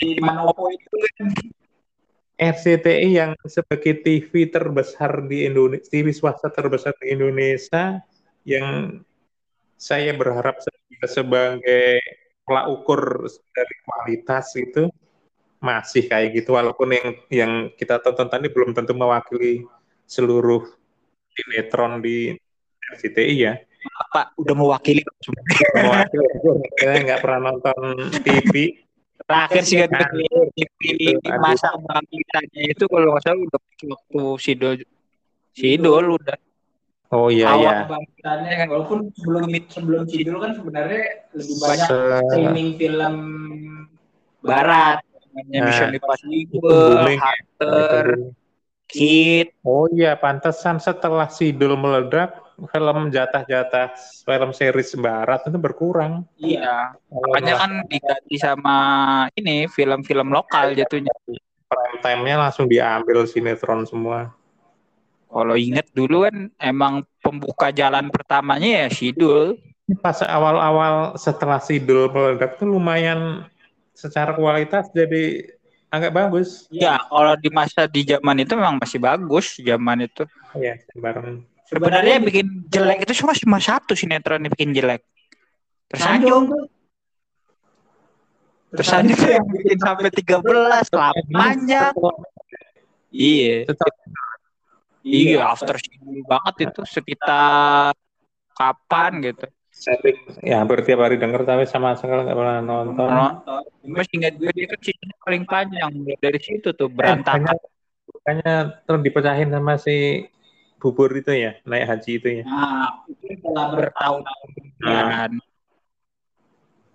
di 0.00 0.10
Manopo 0.22 0.70
itu 0.72 0.96
kan. 1.18 1.28
RCTI 2.34 3.14
yang 3.14 3.30
sebagai 3.46 4.02
TV 4.02 4.50
terbesar 4.50 5.22
di 5.30 5.46
Indonesia, 5.46 5.86
TV 5.86 6.10
swasta 6.10 6.50
terbesar 6.50 6.90
di 6.98 7.14
Indonesia, 7.14 8.02
yang 8.44 9.00
saya 9.74 10.12
berharap 10.14 10.60
se- 10.60 11.10
sebagai 11.10 12.00
pelak 12.44 12.66
ukur 12.70 13.24
dari 13.52 13.74
kualitas 13.84 14.52
itu 14.56 14.88
masih 15.60 16.04
kayak 16.06 16.44
gitu, 16.44 16.52
walaupun 16.54 16.92
yang 16.92 17.08
yang 17.32 17.52
kita 17.72 17.96
tonton 18.04 18.28
tadi 18.28 18.52
belum 18.52 18.76
tentu 18.76 18.92
mewakili 18.92 19.64
seluruh 20.04 20.60
sinetron 21.32 22.04
di 22.04 22.36
RCTI 22.92 23.36
ya. 23.40 23.54
Pak 24.12 24.36
udah 24.40 24.54
mewakili? 24.56 25.00
Mewakili, 25.76 26.24
saya 26.76 26.96
nggak 27.04 27.20
pernah 27.20 27.40
nonton 27.52 27.76
TV. 28.24 28.80
terakhir 29.24 29.62
sih 29.64 29.80
kan 29.80 30.10
di, 30.12 31.16
masa 31.40 31.72
bangkitannya 31.80 32.76
itu 32.76 32.84
kalau 32.84 33.14
nggak 33.14 33.24
salah 33.24 33.40
udah 33.40 33.60
waktu 33.88 34.22
Sidol 34.36 34.74
Sidol 35.56 36.20
udah 36.20 36.36
Oh 37.12 37.28
iya 37.28 37.52
awal 37.52 37.60
ya. 37.60 37.76
kebangkitannya 37.84 38.52
kan 38.56 38.66
walaupun 38.72 38.98
sebelum 39.14 39.44
sebelum 39.68 40.02
Sidol 40.08 40.38
kan 40.40 40.52
sebenarnya 40.56 41.02
lebih 41.36 41.56
banyak 41.60 41.88
Se- 41.88 42.20
streaming 42.30 42.68
film 42.80 43.14
barat 44.40 44.98
namanya 45.34 45.58
Nah, 45.60 45.66
Mission 45.68 45.90
Impossible. 45.92 47.10
Hunter. 47.20 48.06
Kid, 48.84 49.50
Oh 49.64 49.88
iya, 49.90 50.14
pantesan 50.14 50.76
setelah 50.78 51.26
Sidul 51.26 51.74
meledak, 51.74 52.36
film 52.70 52.98
jatah-jatah 53.10 53.96
film 54.22 54.50
series 54.54 54.92
barat 55.00 55.40
itu 55.48 55.56
berkurang. 55.58 56.28
iya. 56.38 56.94
Kalau 57.08 57.32
Makanya 57.32 57.54
kan 57.58 57.72
diganti 57.88 58.36
sama 58.38 58.76
ini 59.34 59.66
film-film 59.66 60.30
lokal 60.30 60.76
jatuhnya. 60.76 61.10
prime 61.64 61.98
time-nya 62.04 62.36
langsung 62.38 62.68
diambil 62.70 63.24
sinetron 63.26 63.82
semua. 63.88 64.30
Kalau 65.34 65.58
inget 65.58 65.90
dulu 65.90 66.30
kan 66.30 66.46
emang 66.62 67.02
pembuka 67.18 67.74
jalan 67.74 68.06
pertamanya 68.06 68.86
ya 68.86 68.88
Sidul. 68.88 69.58
Ini 69.90 69.98
Pas 69.98 70.22
awal-awal 70.22 71.18
setelah 71.18 71.58
Sidul 71.58 72.06
meledak 72.14 72.54
tuh 72.54 72.70
lumayan 72.70 73.42
secara 73.98 74.38
kualitas 74.38 74.94
jadi 74.94 75.50
agak 75.90 76.14
bagus. 76.14 76.70
Ya, 76.70 77.02
kalau 77.10 77.34
di 77.34 77.50
masa 77.50 77.90
di 77.90 78.06
zaman 78.06 78.46
itu 78.46 78.54
memang 78.54 78.78
masih 78.78 79.02
bagus 79.02 79.58
zaman 79.58 80.06
itu. 80.06 80.22
Ya, 80.54 80.78
bareng. 80.94 81.42
Sebenarnya 81.66 82.22
yang 82.22 82.26
bikin 82.30 82.46
jelek 82.70 83.02
itu 83.02 83.26
cuma 83.26 83.34
cuma 83.34 83.58
satu 83.58 83.98
sinetron 83.98 84.38
yang 84.38 84.54
bikin 84.54 84.70
jelek. 84.70 85.02
Tersanjung. 85.90 86.70
Tersanjung 88.70 89.18
yang 89.18 89.46
bikin 89.50 89.78
sampai 89.82 90.14
13 90.14 90.94
lama 90.94 91.22
panjang. 91.34 91.94
Iya. 93.10 93.66
Tetap 93.70 93.90
Iya, 95.04 95.52
after 95.52 95.76
Sidul 95.76 96.24
banget 96.24 96.72
itu 96.72 96.80
sekitar 96.88 97.92
kapan 98.56 99.12
gitu. 99.20 99.46
sering 99.74 100.14
ya 100.38 100.62
hampir 100.62 100.86
tiap 100.86 101.02
hari 101.02 101.18
denger 101.18 101.42
tapi 101.42 101.66
sama 101.66 101.98
sekali 101.98 102.22
nggak 102.22 102.38
pernah 102.38 102.58
nonton. 102.62 103.10
Nonton. 103.10 103.62
Mas 103.90 104.06
ingat 104.14 104.38
gue 104.38 104.48
dia 104.54 104.70
kan 104.70 104.78
paling 105.26 105.42
panjang 105.50 105.92
dari 106.22 106.38
situ 106.38 106.70
tuh 106.72 106.86
berantakan. 106.86 107.58
Bukannya, 108.06 108.78
terus 108.86 109.00
dipecahin 109.02 109.50
sama 109.50 109.74
si 109.74 110.30
bubur 110.78 111.10
itu 111.16 111.34
ya, 111.34 111.58
naik 111.66 111.90
haji 111.90 112.10
itu 112.22 112.28
ya. 112.40 112.44
Nah, 112.46 113.02
itu 113.10 113.34
telah 113.42 113.66
bertahun-tahun 113.74 114.48
kemudian. 114.54 115.30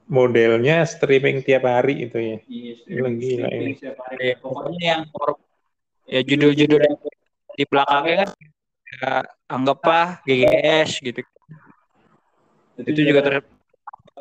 Modelnya 0.10 0.78
streaming 0.88 1.44
tiap 1.44 1.68
hari 1.68 2.08
itu 2.08 2.18
ya. 2.18 2.38
Iya, 2.48 2.74
Gila, 2.88 3.10
gila 3.20 3.48
ini. 3.54 3.72
setiap 3.76 3.98
hari. 4.08 4.40
Pokoknya 4.40 4.82
yang 4.88 5.02
ya 6.10 6.20
judul-judul 6.26 6.80
yang 6.82 6.98
di 7.60 7.68
belakangnya 7.68 8.16
kan 8.24 8.30
ya, 8.88 9.12
anggaplah 9.52 10.24
GGS 10.24 11.04
gitu. 11.04 11.20
Itu 12.80 13.02
juga 13.04 13.20
ter 13.20 13.36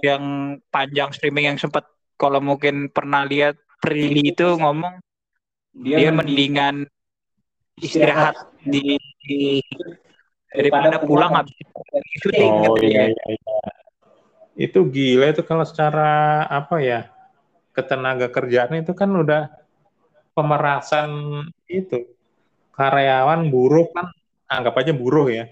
yang 0.03 0.59
panjang 0.75 1.15
streaming 1.15 1.55
yang 1.55 1.59
sempat 1.59 1.87
kalau 2.19 2.43
mungkin 2.43 2.91
pernah 2.91 3.23
lihat 3.23 3.55
Prilly 3.79 4.35
itu 4.35 4.59
ngomong 4.59 4.99
dia 5.79 6.11
mendingan 6.11 6.83
istirahat 7.79 8.35
di, 8.67 8.99
di 9.23 9.63
daripada 10.51 10.99
pulang 11.07 11.31
habis 11.39 11.55
syuting 12.19 12.51
Oh 12.51 12.75
gitu 12.75 12.91
iya, 12.91 13.07
ya. 13.07 13.15
iya, 13.15 13.25
iya. 13.39 13.59
Itu 14.59 14.91
gila 14.91 15.31
itu 15.31 15.47
kalau 15.47 15.63
secara 15.63 16.43
apa 16.51 16.83
ya 16.83 17.07
ketenaga 17.71 18.27
kerjaan 18.35 18.83
itu 18.83 18.91
kan 18.99 19.15
udah 19.15 19.47
pemerasan 20.35 21.11
itu 21.71 22.18
karyawan 22.79 23.51
buruh 23.51 23.91
kan 23.91 24.07
anggap 24.47 24.79
aja 24.79 24.95
buruh 24.95 25.27
ya. 25.27 25.51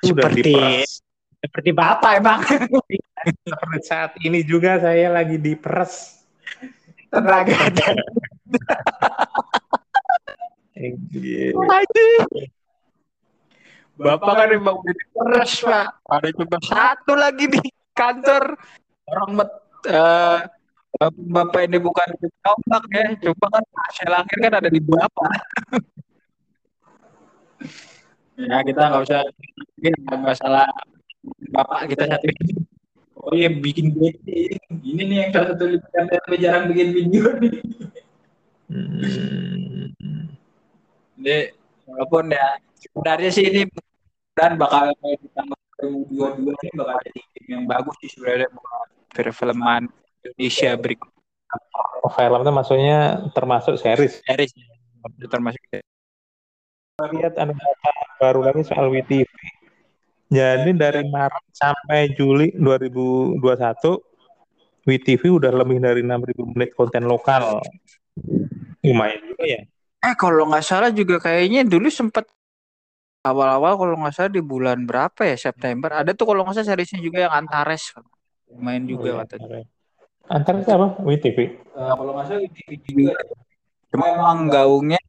Itu 0.00 0.16
Udah 0.16 0.32
Seperti- 0.32 0.42
diperas. 0.56 0.90
Seperti 1.36 1.70
bapak 1.70 2.12
emang 2.18 2.40
Seperti 2.42 2.96
saat 3.84 4.16
ini 4.24 4.40
juga 4.42 4.80
saya 4.80 5.12
lagi 5.12 5.36
diperes. 5.36 6.24
tenaga 7.06 7.54
dan. 7.70 7.96
Anjing. 10.74 11.54
Bapak 13.96 14.32
kan 14.36 14.48
emang 14.52 14.76
udah 14.76 14.92
diperes 14.92 15.52
pak. 15.64 15.86
Ada 16.04 16.28
cuma 16.36 16.58
satu 16.60 17.12
lagi 17.16 17.46
di 17.48 17.60
kantor. 17.94 18.58
Orang 19.08 19.30
met, 19.38 19.50
eh, 19.88 20.38
bapak 21.30 21.62
ini 21.64 21.78
bukan 21.80 22.08
tombak 22.44 22.84
ya. 22.92 23.06
Cuma 23.24 23.46
kan 23.48 23.64
hasil 23.64 24.10
akhir 24.12 24.38
kan 24.42 24.52
ada 24.60 24.68
di 24.68 24.80
bapak. 24.82 25.30
Ya 28.36 28.56
kita 28.64 28.82
nggak 28.92 29.02
usah 29.08 29.20
mungkin 29.76 29.94
masalah 30.20 30.66
bapak 31.52 31.92
kita 31.92 32.04
satu. 32.10 32.26
Oh 33.26 33.34
iya 33.34 33.50
bikin 33.50 33.90
bete. 33.96 34.60
Ini 34.70 35.02
nih 35.02 35.16
yang 35.26 35.30
salah 35.34 35.48
satu 35.56 35.64
liputan 35.66 36.04
tapi 36.06 36.36
jarang 36.38 36.64
bikin 36.70 36.88
video 36.94 37.24
nih. 37.42 37.54
Hmm. 38.70 39.90
Jadi 41.16 41.38
walaupun 41.86 42.30
ya 42.30 42.46
sebenarnya 42.78 43.30
sih 43.32 43.44
ini 43.50 43.62
dan 44.36 44.54
bakal 44.60 44.92
di 45.00 45.28
tahun 45.32 45.56
2022 46.12 46.66
ini 46.66 46.70
bakal 46.76 46.96
jadi 47.08 47.20
tim 47.34 47.44
yang 47.48 47.64
bagus 47.64 47.94
sih 48.04 48.10
sebenarnya 48.14 48.48
buat 48.52 48.88
perfilman 49.16 49.82
Indonesia 50.22 50.70
berikut 50.76 51.10
Oh, 52.04 52.10
film 52.10 52.42
itu 52.42 52.52
maksudnya 52.54 52.98
termasuk 53.34 53.78
series. 53.78 54.22
series 54.22 54.52
termasuk 55.30 55.62
lihat 56.96 57.36
ada 57.36 57.52
data 57.52 57.90
baru 58.16 58.40
lagi 58.40 58.64
soal 58.64 58.88
WTV. 58.88 59.28
Jadi 60.32 60.72
dari 60.72 61.04
Maret 61.04 61.44
sampai 61.52 62.08
Juli 62.16 62.56
2021 62.56 63.36
WTV 64.88 65.22
udah 65.28 65.52
lebih 65.52 65.76
dari 65.76 66.00
6.000 66.00 66.56
menit 66.56 66.72
konten 66.72 67.04
lokal. 67.04 67.60
Lumayan 68.80 69.20
juga 69.28 69.44
ya. 69.44 69.60
eh 69.98 70.14
kalau 70.16 70.48
nggak 70.48 70.64
salah 70.64 70.88
juga 70.88 71.20
kayaknya 71.20 71.66
dulu 71.66 71.90
sempat 71.92 72.24
awal-awal 73.20 73.74
kalau 73.76 73.94
nggak 73.98 74.14
salah 74.14 74.30
di 74.30 74.40
bulan 74.40 74.86
berapa 74.86 75.20
ya 75.26 75.36
September 75.36 76.00
ada 76.00 76.14
tuh 76.14 76.24
kalau 76.24 76.46
nggak 76.46 76.62
salah 76.62 76.68
seriesnya 76.70 77.02
juga 77.02 77.26
yang 77.26 77.34
Antares 77.34 77.90
main 78.56 78.86
juga 78.86 79.10
Oh, 79.10 79.14
iya, 79.18 79.20
katanya. 79.26 79.48
ya. 79.52 79.64
Antara 80.26 80.58
siapa? 80.62 80.86
WTV. 81.02 81.38
Eh, 81.44 81.50
kalau 81.74 82.12
nggak 82.16 82.24
salah 82.24 82.40
di 82.40 82.76
juga. 82.88 83.12
Cuma 83.90 84.06
emang 84.08 84.38
gaungnya 84.48 85.00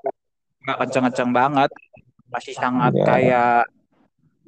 nggak 0.67 0.79
kencang-kencang 0.83 1.31
banget, 1.31 1.71
masih 2.27 2.51
sangat 2.51 2.91
Iya. 2.91 3.05
kayak 3.07 3.57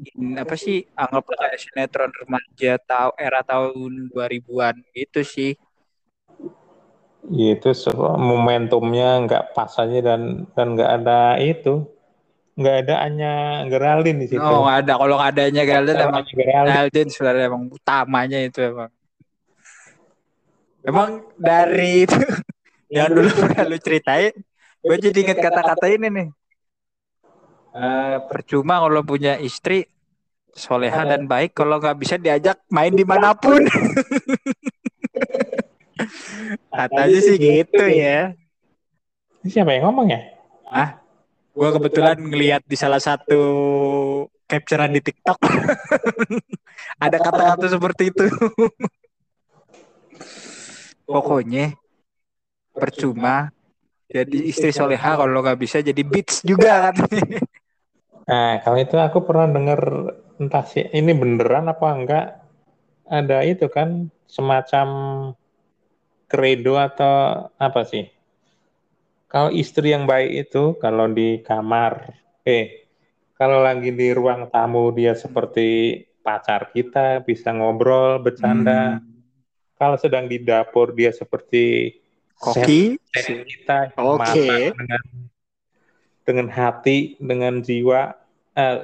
in- 0.03 0.35
apa 0.35 0.55
sih 0.59 0.83
anggaplah 0.99 1.39
kayak 1.39 1.59
sinetron 1.63 2.11
remaja 2.11 2.75
tahu 2.83 3.09
era 3.15 3.39
tahun 3.39 4.11
2000-an 4.11 4.83
gitu 4.91 5.23
sih. 5.23 5.55
Itu 7.29 7.71
semua 7.71 8.19
momentumnya 8.19 9.23
nggak 9.23 9.43
pas 9.55 9.71
aja 9.79 9.99
dan 10.03 10.43
dan 10.51 10.75
nggak 10.75 10.91
ada 11.03 11.39
itu, 11.39 11.87
nggak 12.59 12.75
ada 12.83 12.95
Anya 13.07 13.33
Geraldine 13.71 14.19
di 14.23 14.27
situ. 14.27 14.43
Oh 14.43 14.67
nggak 14.67 14.77
ada 14.87 14.93
kalau 14.99 15.15
nggak 15.19 15.31
adanya 15.35 15.61
Kalau 15.63 15.91
emang 15.95 16.25
Geraldine 16.27 16.67
Galden 16.67 17.07
sebenarnya 17.07 17.43
emang 17.47 17.63
utamanya 17.71 18.39
itu 18.43 18.59
emang. 18.59 18.91
Emang 20.79 21.09
dari 21.35 22.07
itu 22.07 22.15
yang 22.95 23.11
dulu 23.11 23.29
pernah 23.35 23.63
lu 23.71 23.77
ceritain, 23.77 24.33
gue 24.79 24.95
jadi 24.99 25.17
inget 25.19 25.37
kata-kata 25.43 25.85
ini 25.91 26.07
nih. 26.07 26.27
Eh, 27.69 28.17
percuma 28.25 28.81
kalau 28.81 29.05
punya 29.05 29.37
istri 29.37 29.85
soleha 30.57 31.05
dan 31.05 31.29
baik 31.29 31.53
kalau 31.53 31.77
nggak 31.77 31.97
bisa 32.01 32.17
diajak 32.17 32.57
main 32.73 32.91
di 32.91 33.05
mana 33.05 33.37
pun. 33.37 33.61
Katanya 36.73 37.19
sih 37.19 37.37
gitu 37.37 37.83
ya. 37.85 38.33
Ini 39.43 39.49
siapa 39.51 39.75
yang 39.75 39.91
ngomong 39.91 40.07
ya? 40.09 40.21
Gue 41.53 41.69
kebetulan 41.75 42.17
ngeliat 42.17 42.63
di 42.63 42.75
salah 42.79 43.03
satu 43.03 43.41
capturean 44.47 44.95
di 44.95 45.01
TikTok. 45.03 45.37
Ada 47.03 47.17
kata-kata 47.19 47.67
seperti 47.67 48.15
itu. 48.15 48.25
Pokoknya 51.03 51.75
percuma 52.73 53.51
jadi 54.09 54.37
istri 54.41 54.73
soleha 54.73 55.13
kalau 55.13 55.45
nggak 55.45 55.59
bisa 55.61 55.85
jadi 55.85 56.01
beats 56.01 56.41
juga 56.41 56.89
katanya. 56.89 57.41
Nah, 58.29 58.61
kalau 58.61 58.77
itu 58.77 58.93
aku 58.93 59.25
pernah 59.25 59.49
dengar 59.49 59.81
entah 60.37 60.61
sih 60.61 60.85
ini 60.93 61.17
beneran 61.17 61.65
apa 61.65 61.87
enggak 61.97 62.25
ada 63.09 63.41
itu 63.41 63.65
kan 63.73 64.05
semacam 64.29 64.87
kredo 66.29 66.77
atau 66.77 67.49
apa 67.57 67.81
sih? 67.89 68.05
Kalau 69.25 69.49
istri 69.49 69.97
yang 69.97 70.05
baik 70.05 70.45
itu 70.45 70.77
kalau 70.77 71.09
di 71.09 71.41
kamar, 71.41 72.13
eh 72.45 72.85
kalau 73.33 73.65
lagi 73.65 73.89
di 73.89 74.13
ruang 74.13 74.53
tamu 74.53 74.93
dia 74.93 75.17
seperti 75.17 75.97
pacar 76.21 76.69
kita 76.69 77.25
bisa 77.25 77.49
ngobrol, 77.49 78.21
bercanda. 78.21 79.01
Hmm. 79.01 79.09
Kalau 79.73 79.97
sedang 79.97 80.29
di 80.29 80.37
dapur 80.37 80.93
dia 80.93 81.09
seperti 81.09 81.97
Koki. 82.39 82.95
kita 83.11 83.91
Oke. 83.99 84.17
masak 84.23 84.73
dengan 84.79 85.01
dengan 86.23 86.47
hati, 86.47 86.97
dengan 87.19 87.59
jiwa. 87.59 88.15
Eh, 88.55 88.79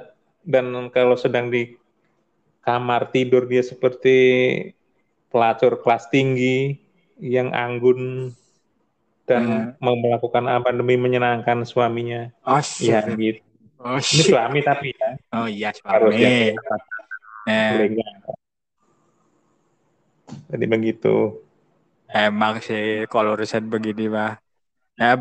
dan 0.46 0.70
kalau 0.92 1.16
sedang 1.16 1.50
di 1.50 1.74
kamar 2.62 3.10
tidur 3.10 3.48
dia 3.48 3.64
seperti 3.64 4.18
pelacur 5.32 5.80
kelas 5.82 6.10
tinggi 6.12 6.78
yang 7.22 7.54
anggun 7.56 8.34
dan 9.26 9.74
mau 9.82 9.98
melakukan 9.98 10.46
apa 10.46 10.70
demi 10.70 11.00
menyenangkan 11.00 11.66
suaminya. 11.66 12.30
Oh, 12.46 12.62
Ya 12.82 13.02
gitu. 13.10 13.42
Oh, 13.86 14.02
Ini 14.02 14.22
suami 14.26 14.66
tapi 14.66 14.98
ya 14.98 15.10
Oh 15.38 15.46
iya, 15.46 15.70
suami. 15.70 16.18
yang 16.18 16.58
Eh. 17.46 17.78
Jadi 20.50 20.66
begitu. 20.66 21.45
Emang 22.12 22.62
sih 22.62 23.10
kalau 23.10 23.34
urusan 23.38 23.70
begini 23.70 24.10
mah. 24.10 24.38
Ya, 24.96 25.20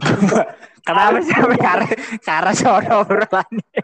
kenapa 0.87 1.19
sih 1.19 1.35
sampai 1.35 1.59
karena 1.59 1.91
karena 2.23 2.53
soal 2.55 2.87
obrolannya? 2.95 3.83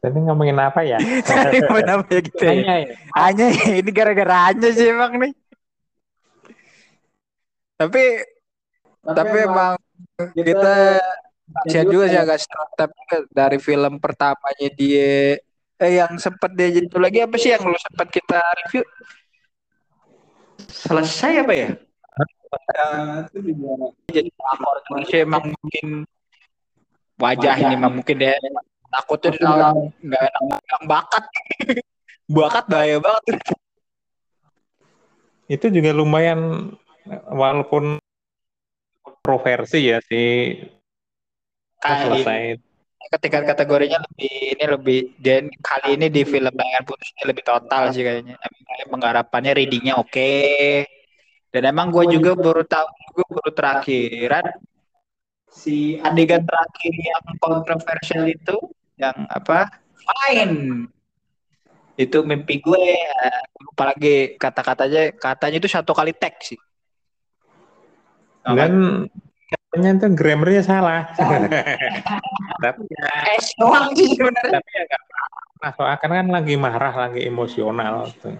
Tadi 0.00 0.18
ngomongin 0.24 0.56
apa 0.56 0.80
ya? 0.80 0.96
Tadi 0.96 1.60
mau 1.68 1.76
namanya 1.76 2.20
gitu 2.24 2.40
ya. 2.40 2.52
Hanya 2.56 2.74
ya. 2.80 2.94
Hanya 3.20 3.46
ini 3.68 3.90
gara-gara 3.92 4.48
hanya 4.48 4.68
sih 4.72 4.88
emang 4.88 5.20
nih. 5.20 5.36
Tapi 7.76 8.02
tapi 9.04 9.36
emang 9.44 9.76
kita 10.32 11.00
kasihan 11.64 11.86
juga 11.88 12.04
sih 12.08 12.20
agak 12.20 12.38
stroke 12.40 12.74
tapi 12.78 12.96
dari 13.28 13.58
film 13.60 13.98
pertamanya 13.98 14.68
dia 14.72 15.36
eh 15.80 15.92
yang 15.96 16.12
sempat 16.20 16.52
dia 16.52 16.68
jadi 16.68 16.86
itu 16.86 16.98
lagi 17.00 17.18
apa 17.24 17.34
sih 17.40 17.50
yang 17.56 17.64
lu 17.64 17.76
sempat 17.80 18.12
kita 18.12 18.36
review 18.36 18.84
selesai 20.68 21.40
apa 21.40 21.52
ya 21.56 21.68
itu 23.30 23.38
juga 23.54 23.94
jadi 24.10 24.30
pelakor 24.34 24.76
sih 25.06 25.22
emang 25.22 25.54
mungkin 25.54 25.86
wajah 27.20 27.54
ini 27.60 27.74
mah 27.76 27.90
mungkin 27.92 28.16
dia 28.16 28.34
takutnya 28.90 29.30
dia 29.36 29.46
nggak 30.02 30.22
enak 30.26 30.60
nggak 30.66 30.82
bakat. 30.88 31.24
Bakat 32.30 32.64
bahaya 32.70 33.02
banget. 33.02 33.42
Itu 35.50 35.66
juga 35.66 35.90
lumayan 35.90 36.70
walaupun 37.26 37.98
kontroversi 39.02 39.90
ya 39.90 39.98
si 39.98 40.54
kali 41.82 42.22
selesai. 42.22 42.42
ketika 43.10 43.42
kategorinya 43.42 43.98
lebih 43.98 44.34
ini 44.54 44.64
lebih 44.70 45.00
dan 45.18 45.50
kali 45.58 45.98
ini 45.98 46.06
di 46.06 46.22
film 46.22 46.54
bayangan 46.54 46.86
putus 46.86 47.10
ini 47.18 47.24
lebih 47.34 47.42
total 47.42 47.90
sih 47.90 48.06
kayaknya. 48.06 48.38
Emang 48.38 48.94
penggarapannya 48.94 49.50
readingnya 49.58 49.98
oke 49.98 50.30
dan 51.50 51.62
emang 51.66 51.90
gue 51.90 52.04
juga 52.14 52.38
baru 52.38 52.62
tahu 52.62 52.86
gue 53.18 53.26
baru 53.26 53.50
terakhiran 53.50 54.46
si 55.50 55.98
adegan 55.98 56.46
terakhir 56.46 56.94
yang 56.94 57.24
kontroversial 57.42 58.22
itu 58.30 58.56
yang 58.94 59.26
apa? 59.26 59.82
Fine! 59.98 60.86
Itu 61.98 62.22
mimpi 62.24 62.62
gue 62.62 62.84
eh, 63.02 63.40
lupa 63.60 63.92
lagi 63.92 64.38
kata-katanya. 64.38 65.12
Katanya 65.18 65.56
itu 65.58 65.68
satu 65.68 65.92
kali 65.92 66.14
teks 66.14 66.54
sih. 66.54 66.60
Dan 68.46 69.04
katanya 69.50 69.90
itu 70.00 70.06
grammarnya 70.16 70.62
salah. 70.64 71.02
Tapi 72.64 72.82
ya. 72.88 73.08
Es 73.36 73.52
doang 73.58 73.92
sih 73.98 74.16
sebenarnya. 74.16 74.62
Tapi 74.62 74.70
ya 74.72 74.82
nggak 74.86 75.02
apa-apa. 75.02 75.68
Soalnya 75.76 75.98
kan 76.00 76.10
kan 76.14 76.28
lagi 76.30 76.54
marah 76.56 76.94
lagi 76.94 77.20
emosional 77.26 78.08
tuh. 78.22 78.38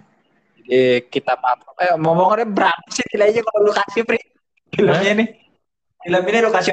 Eh, 0.70 1.10
kita 1.10 1.34
maaf. 1.34 1.66
Eh, 1.82 1.98
ngomongnya 1.98 2.46
berapa 2.46 2.86
sih 2.94 3.02
nilainya 3.10 3.42
kalau 3.42 3.66
lu 3.66 3.72
kasih, 3.74 4.06
Pri? 4.06 4.22
Filmnya 4.70 5.12
nih. 5.18 5.28
Film 6.06 6.22
ini 6.30 6.38
lu 6.46 6.50
kasih 6.54 6.72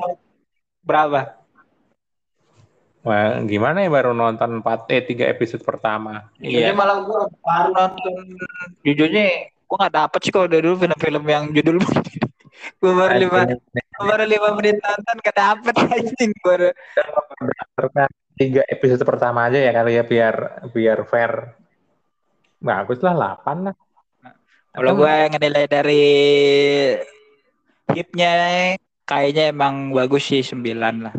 berapa? 0.86 1.48
Wah, 3.08 3.40
gimana 3.48 3.84
ya 3.84 3.90
baru 3.92 4.12
nonton 4.12 4.60
4 4.60 4.92
eh 4.92 5.04
3 5.04 5.32
episode 5.32 5.64
pertama. 5.64 6.28
Iya. 6.44 6.76
malah 6.76 7.04
gua 7.08 7.28
baru 7.40 7.70
nonton 7.72 8.14
jujurnya 8.84 9.52
gua 9.64 9.88
nggak 9.88 9.96
dapet 9.96 10.20
sih 10.28 10.32
kalau 10.36 10.48
dari 10.52 10.64
dulu 10.64 10.76
film-film 10.76 11.24
yang 11.28 11.44
judul 11.56 11.80
gua 12.84 12.92
baru 13.00 13.14
lima 13.16 13.40
gua 13.96 14.06
baru 14.12 14.24
lima 14.28 14.50
menit 14.60 14.76
nonton 14.84 15.16
gak 15.24 15.38
dapet 15.40 15.74
anjing 15.96 16.32
baru. 16.44 16.70
Berdasarkan 17.40 18.10
tiga 18.36 18.62
episode 18.68 19.04
pertama 19.08 19.48
aja 19.48 19.60
ya 19.60 19.72
kali 19.72 19.92
ya 19.96 20.04
biar 20.04 20.36
biar 20.76 21.00
fair. 21.08 21.32
Bagus 22.60 23.00
lah 23.00 23.40
8 23.40 23.72
lah. 23.72 23.76
Kalau 24.78 24.94
gua 24.94 25.26
ngenilai 25.26 25.66
dari 25.66 26.06
hitnya 27.90 28.32
kayaknya 29.10 29.50
emang 29.50 29.90
bagus 29.90 30.30
sih 30.30 30.46
9 30.46 31.02
lah. 31.02 31.16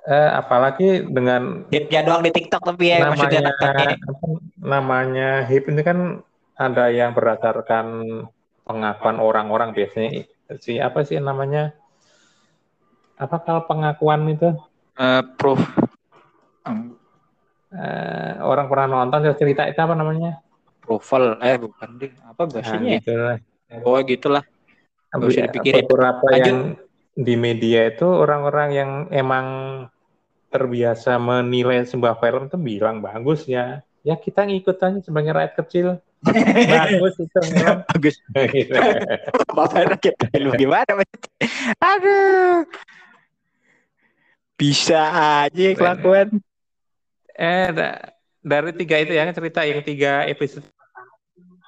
Eh, 0.00 0.30
apalagi 0.32 1.04
dengan 1.04 1.68
Hitnya 1.68 2.00
doang 2.00 2.24
di 2.24 2.32
TikTok 2.32 2.72
tapi 2.72 2.88
ya 2.88 3.04
maksudnya 3.04 3.52
namanya 3.52 3.52
nontonnya. 3.52 3.88
apa, 4.00 4.26
namanya 4.64 5.28
HIP 5.44 5.64
ini 5.68 5.82
kan 5.84 5.98
ada 6.56 6.88
yang 6.88 7.12
berdasarkan 7.12 7.86
pengakuan 8.64 9.20
orang-orang 9.20 9.76
biasanya. 9.76 10.24
Si 10.56 10.80
apa 10.80 11.04
sih 11.04 11.20
namanya? 11.20 11.76
Apa 13.20 13.44
kalau 13.44 13.68
pengakuan 13.68 14.24
itu? 14.32 14.56
Eh, 14.96 15.22
proof. 15.36 15.60
Eh, 17.70 18.32
orang 18.40 18.72
pernah 18.72 19.04
nonton 19.04 19.36
cerita 19.36 19.68
itu 19.68 19.76
apa 19.76 19.92
namanya 19.92 20.40
approval 20.90 21.38
eh 21.38 21.54
bukan 21.54 21.88
ding 22.02 22.14
apa 22.26 22.42
nah, 22.42 22.50
bahasanya 22.50 22.90
ya? 22.90 22.98
gitu 22.98 23.14
lah 23.14 23.38
oh 23.86 23.98
gitulah. 24.02 24.44
Nggak 25.10 25.28
usah 25.30 25.44
dipikirin. 25.50 25.82
beberapa 25.86 26.26
Lanjut. 26.26 26.46
yang 26.46 26.60
di 27.18 27.34
media 27.34 27.80
itu 27.90 28.06
orang-orang 28.06 28.68
yang 28.74 28.90
emang 29.10 29.46
terbiasa 30.50 31.18
menilai 31.18 31.86
sebuah 31.86 32.18
film 32.18 32.50
itu 32.50 32.58
bilang 32.58 33.02
bagus 33.02 33.46
ya. 33.46 33.82
Ya 34.02 34.16
kita 34.16 34.46
ngikut 34.46 34.80
aja 34.80 34.98
sebagai 35.02 35.30
rakyat 35.34 35.54
kecil. 35.60 35.88
Bagus 36.72 37.16
itu. 37.16 37.38
Film 37.48 37.80
bagus. 37.88 38.16
Bapak 39.56 39.96
rakyat 39.96 40.14
lu 40.36 40.52
gimana? 40.52 41.00
Aduh. 41.80 42.68
Bisa 44.60 45.00
aja 45.48 45.66
kelakuan. 45.72 46.44
Eh, 47.32 47.72
da- 47.72 48.12
dari 48.44 48.72
tiga 48.76 49.00
itu 49.00 49.16
ya 49.16 49.32
cerita 49.32 49.64
yang 49.64 49.80
tiga 49.80 50.28
episode 50.28 50.64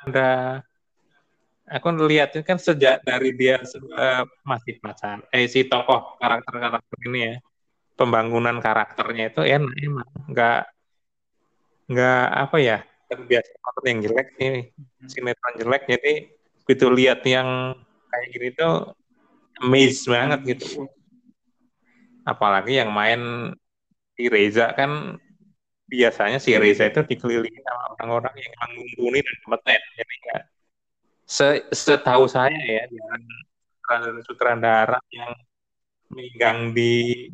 ada 0.08 0.60
aku 1.68 1.88
lihat 2.10 2.34
kan 2.42 2.58
sejak 2.58 3.00
dari 3.06 3.32
dia 3.38 3.62
uh, 3.96 4.26
masih 4.42 4.76
pacar 4.82 5.24
eh 5.30 5.46
si 5.46 5.64
tokoh 5.64 6.18
karakter 6.18 6.54
karakter 6.58 6.98
ini 7.06 7.18
ya 7.22 7.34
pembangunan 7.94 8.58
karakternya 8.58 9.30
itu 9.30 9.42
enak 9.46 9.72
emang 9.78 10.10
nggak 10.28 10.62
nggak 11.92 12.24
apa 12.34 12.56
ya 12.58 12.78
terbiasa 13.12 13.52
nonton 13.60 13.84
yang 13.84 13.98
jelek 14.08 14.28
nih 14.40 14.72
sinetron 15.04 15.54
jelek. 15.60 15.82
Jadi 15.84 16.12
begitu 16.64 16.86
lihat 16.88 17.20
yang 17.28 17.76
kayak 18.08 18.28
gini 18.32 18.48
tuh 18.56 18.96
amazed 19.60 20.08
banget 20.08 20.40
gitu. 20.56 20.88
Apalagi 22.24 22.80
yang 22.80 22.88
main 22.88 23.52
si 24.16 24.32
Reza 24.32 24.72
kan 24.72 25.20
biasanya 25.92 26.40
si 26.40 26.56
Reza 26.56 26.88
itu 26.88 27.04
dikelilingi 27.04 27.60
sama 27.60 27.84
orang-orang 28.00 28.34
yang 28.40 28.50
emang 28.56 28.70
mumpuni 28.80 29.20
dan 29.20 29.36
kompeten 29.44 29.80
jadi 30.00 30.16
ya 30.24 30.38
se 31.28 31.48
setahu 31.68 32.24
saya 32.24 32.56
ya 32.56 32.88
dengan 32.88 33.20
sutradara 34.24 35.00
yang 35.12 35.36
minggang 36.12 36.72
di 36.76 37.28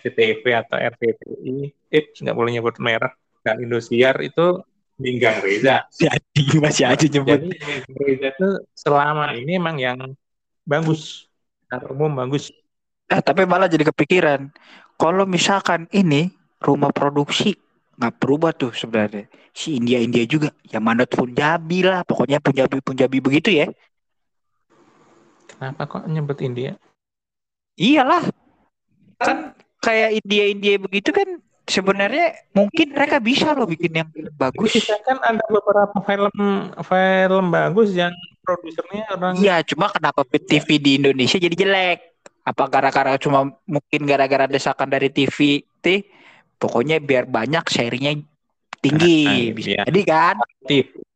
SCTV 0.00 0.44
atau 0.64 0.76
RCTI, 0.76 1.56
eh 1.92 2.04
nggak 2.12 2.36
boleh 2.36 2.50
nyebut 2.56 2.76
merek, 2.80 3.14
dan 3.44 3.60
Indosiar 3.60 4.16
itu 4.20 4.60
minggang 5.00 5.40
Reza. 5.40 5.88
Jadi 5.92 6.60
masih 6.60 6.84
aja 6.88 7.06
nyebut. 7.08 7.40
Jadi 7.48 7.56
Reza 7.92 8.28
itu 8.32 8.48
selama 8.76 9.32
ini 9.36 9.56
emang 9.56 9.76
yang 9.80 9.98
bagus, 10.64 11.28
secara 11.64 11.92
umum 11.92 12.12
bagus. 12.12 12.52
Eh, 13.12 13.20
tapi 13.20 13.44
malah 13.44 13.68
jadi 13.68 13.88
kepikiran, 13.92 14.48
kalau 14.96 15.28
misalkan 15.28 15.84
ini 15.92 16.32
rumah 16.64 16.88
produksi 16.92 17.52
nggak 17.98 18.14
berubah 18.18 18.50
tuh 18.54 18.72
sebenarnya. 18.74 19.30
Si 19.54 19.78
India 19.78 20.02
India 20.02 20.26
juga. 20.26 20.50
Ya 20.66 20.78
manut 20.82 21.10
Punjabi 21.10 21.86
lah. 21.86 22.02
Pokoknya 22.02 22.42
Punjabi 22.42 22.82
Punjabi 22.82 23.18
begitu 23.22 23.50
ya. 23.54 23.66
Kenapa 25.46 25.86
kok 25.86 26.04
nyebut 26.10 26.38
India? 26.42 26.74
Iyalah. 27.78 28.26
Kan 29.22 29.54
kayak 29.78 30.22
India 30.24 30.44
India 30.50 30.74
begitu 30.80 31.14
kan 31.14 31.38
sebenarnya 31.64 32.34
mungkin 32.52 32.92
mereka 32.92 33.20
bisa 33.20 33.56
loh 33.56 33.68
bikin 33.68 33.92
yang 33.94 34.08
bagus. 34.36 34.74
Bisa 34.74 34.98
kan 35.06 35.20
ada 35.24 35.44
beberapa 35.48 35.96
film 36.04 36.34
film 36.84 37.44
bagus 37.48 37.96
yang 37.96 38.12
produsernya 38.44 39.08
orang 39.16 39.34
iya 39.40 39.64
cuma 39.64 39.88
kenapa 39.88 40.22
TV 40.28 40.76
di 40.76 41.00
Indonesia 41.00 41.40
jadi 41.40 41.56
jelek? 41.56 41.98
Apa 42.44 42.68
gara-gara 42.68 43.16
cuma 43.16 43.48
mungkin 43.64 44.00
gara-gara 44.04 44.44
desakan 44.44 44.92
dari 44.92 45.08
TV 45.08 45.64
teh 45.80 46.04
pokoknya 46.64 46.96
biar 47.04 47.28
banyak 47.28 47.64
sharingnya 47.68 48.24
tinggi 48.80 49.28
nah, 49.28 49.36
nah 49.36 49.52
bisa 49.52 49.70
ya. 49.76 49.82
jadi 49.84 50.00
kan 50.08 50.36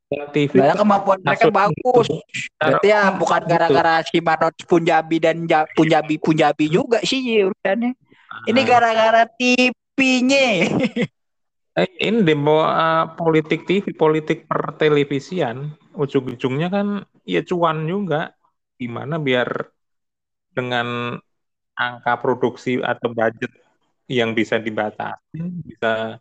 TV 0.08 0.56
Karena 0.56 0.72
kemampuan 0.72 1.20
mereka 1.20 1.52
bagus. 1.52 2.08
Berarti 2.56 2.88
ya 2.88 3.12
bukan 3.12 3.42
gara-gara 3.44 4.00
si 4.08 4.24
Manoj 4.24 4.56
Punjabi 4.64 5.20
dan 5.20 5.44
Punjabi 5.76 6.16
Punjabi 6.16 6.72
juga 6.72 7.04
sih 7.04 7.44
urusannya. 7.44 7.92
Ini 8.48 8.60
ah. 8.60 8.64
gara-gara 8.64 9.22
TV-nya. 9.36 10.44
Eh, 11.78 11.88
ini 12.02 12.26
demo 12.26 12.64
uh, 12.64 13.06
politik 13.14 13.62
TV, 13.68 13.94
politik 13.94 14.50
per 14.50 14.74
televisian, 14.80 15.78
ujung-ujungnya 15.94 16.72
kan 16.72 17.04
ya 17.28 17.44
cuan 17.44 17.84
juga. 17.84 18.32
Gimana 18.80 19.20
biar 19.20 19.46
dengan 20.56 21.20
angka 21.78 22.18
produksi 22.18 22.82
atau 22.82 23.14
budget 23.14 23.54
yang 24.08 24.32
bisa 24.32 24.56
dibatasi 24.56 25.40
bisa 25.68 26.16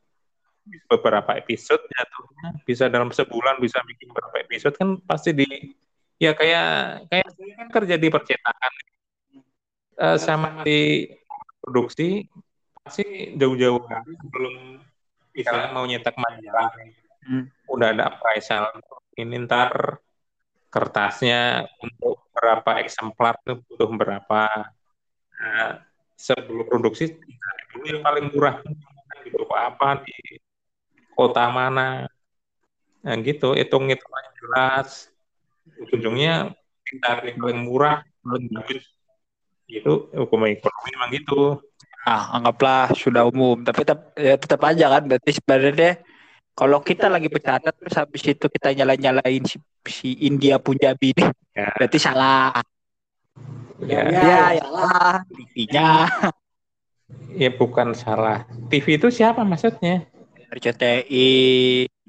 beberapa 0.91 1.39
episode 1.39 1.79
jatuhnya 1.79 2.59
bisa 2.67 2.91
dalam 2.91 3.09
sebulan 3.09 3.63
bisa 3.63 3.79
bikin 3.87 4.11
beberapa 4.11 4.43
episode 4.43 4.75
kan 4.75 4.99
pasti 5.07 5.31
di 5.31 5.47
ya 6.19 6.35
kayak 6.35 7.07
kayak 7.07 7.27
kan 7.31 7.67
kerja 7.71 7.95
di 7.95 8.07
percetakan. 8.11 8.73
Uh, 9.97 10.13
sama 10.13 10.61
di 10.61 11.09
produksi 11.57 12.29
pasti 12.85 13.33
jauh-jauh 13.33 13.81
belum 14.29 14.77
misalnya 15.33 15.73
mau 15.73 15.89
nyetak 15.89 16.13
majalah 16.13 16.69
hmm. 17.25 17.49
udah 17.65 17.97
ada 17.97 18.13
appraisal 18.13 18.77
ini 19.17 19.41
ntar 19.49 19.97
kertasnya 20.69 21.65
untuk 21.81 22.29
berapa 22.29 22.85
eksemplar 22.85 23.41
itu 23.41 23.57
butuh 23.65 23.89
berapa. 23.97 24.69
Nah, 25.41 25.81
sebelum 26.17 26.65
produksi 26.65 27.13
yang 27.85 28.01
paling 28.01 28.33
murah 28.33 28.59
di 29.21 29.29
toko 29.29 29.53
apa 29.53 30.01
di 30.01 30.41
kota 31.13 31.45
mana. 31.53 32.09
Nah 33.05 33.15
gitu 33.21 33.53
hitung 33.53 33.85
hitung 33.87 34.11
jelas. 34.41 35.13
Ujungnya 35.93 36.57
kita 36.81 37.21
yang 37.21 37.37
paling 37.37 37.59
murah 37.61 38.01
paling 38.25 38.49
bagus. 38.49 38.83
Itu 39.69 40.09
hukum 40.11 40.49
ekonomi 40.49 40.89
memang 40.97 41.09
gitu. 41.13 41.61
Ah 42.07 42.33
anggaplah 42.39 42.95
sudah 42.95 43.27
umum 43.27 43.61
tapi 43.61 43.83
tetap 43.83 44.15
ya 44.15 44.39
tetap 44.39 44.61
aja 44.63 44.85
kan 44.95 45.03
berarti 45.05 45.31
sebenarnya 45.37 45.91
kalau 46.57 46.79
kita 46.79 47.11
lagi 47.11 47.27
bercanda 47.29 47.69
terus 47.69 47.93
habis 47.99 48.23
itu 48.23 48.47
kita 48.47 48.73
nyala 48.73 48.95
nyalain 48.95 49.43
si, 49.43 49.59
si 49.85 50.15
India 50.23 50.57
Punjabi 50.57 51.13
ini 51.13 51.27
ya. 51.51 51.67
berarti 51.75 51.99
salah 51.99 52.55
ya 53.85 54.01
ya, 54.07 54.21
ya, 54.23 54.45
ya 54.57 54.65
lah 54.73 55.15
TV-nya 55.29 55.89
Ya 57.39 57.49
bukan 57.55 57.95
salah. 57.95 58.43
TV 58.67 58.99
itu 58.99 59.07
siapa 59.07 59.47
maksudnya? 59.47 60.03
RCTI, 60.51 61.29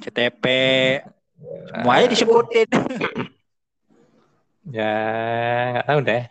CTP, 0.02 0.44
semuanya 1.70 2.06
disebutin. 2.10 2.66
ya 4.68 4.94
nggak 5.74 5.86
tahu 5.86 5.98
deh. 6.02 6.22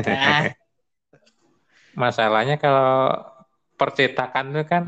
Nah. 0.00 0.42
Masalahnya 2.02 2.60
kalau 2.60 3.08
percetakan 3.80 4.52
itu 4.52 4.64
kan 4.68 4.84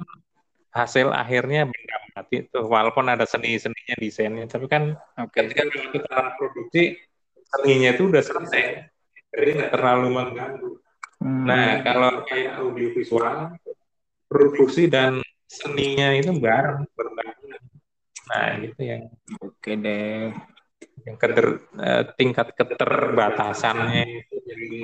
hasil 0.72 1.08
akhirnya 1.12 1.64
benda 1.64 1.96
mati 2.12 2.44
tuh 2.48 2.68
walaupun 2.68 3.08
ada 3.08 3.24
seni-seninya 3.24 3.96
desainnya 3.96 4.44
tapi 4.44 4.68
kan 4.68 4.92
okay. 5.16 5.48
ketika 5.48 5.64
kita 5.96 6.16
produksi 6.36 7.00
seninya 7.48 7.96
itu 7.96 8.12
udah 8.12 8.20
selesai 8.20 8.92
jadi 9.32 9.50
nggak 9.58 9.72
terlalu 9.74 10.06
mengganggu 10.12 10.70
Hmm. 11.18 11.50
Nah, 11.50 11.82
kalau 11.82 12.22
kayak 12.30 12.62
audiovisual, 12.62 13.58
produksi 14.30 14.86
dan 14.86 15.18
seninya 15.50 16.14
itu 16.14 16.30
bareng 16.38 16.86
berbarengan. 16.94 17.62
Nah, 18.30 18.46
gitu 18.62 18.80
yang 18.86 19.02
oke 19.42 19.70
deh. 19.82 20.30
Yang 21.02 21.16
keter, 21.18 21.46
uh, 21.74 22.02
tingkat 22.14 22.54
keterbatasannya 22.54 24.02
itu 24.06 24.34
jadi 24.46 24.78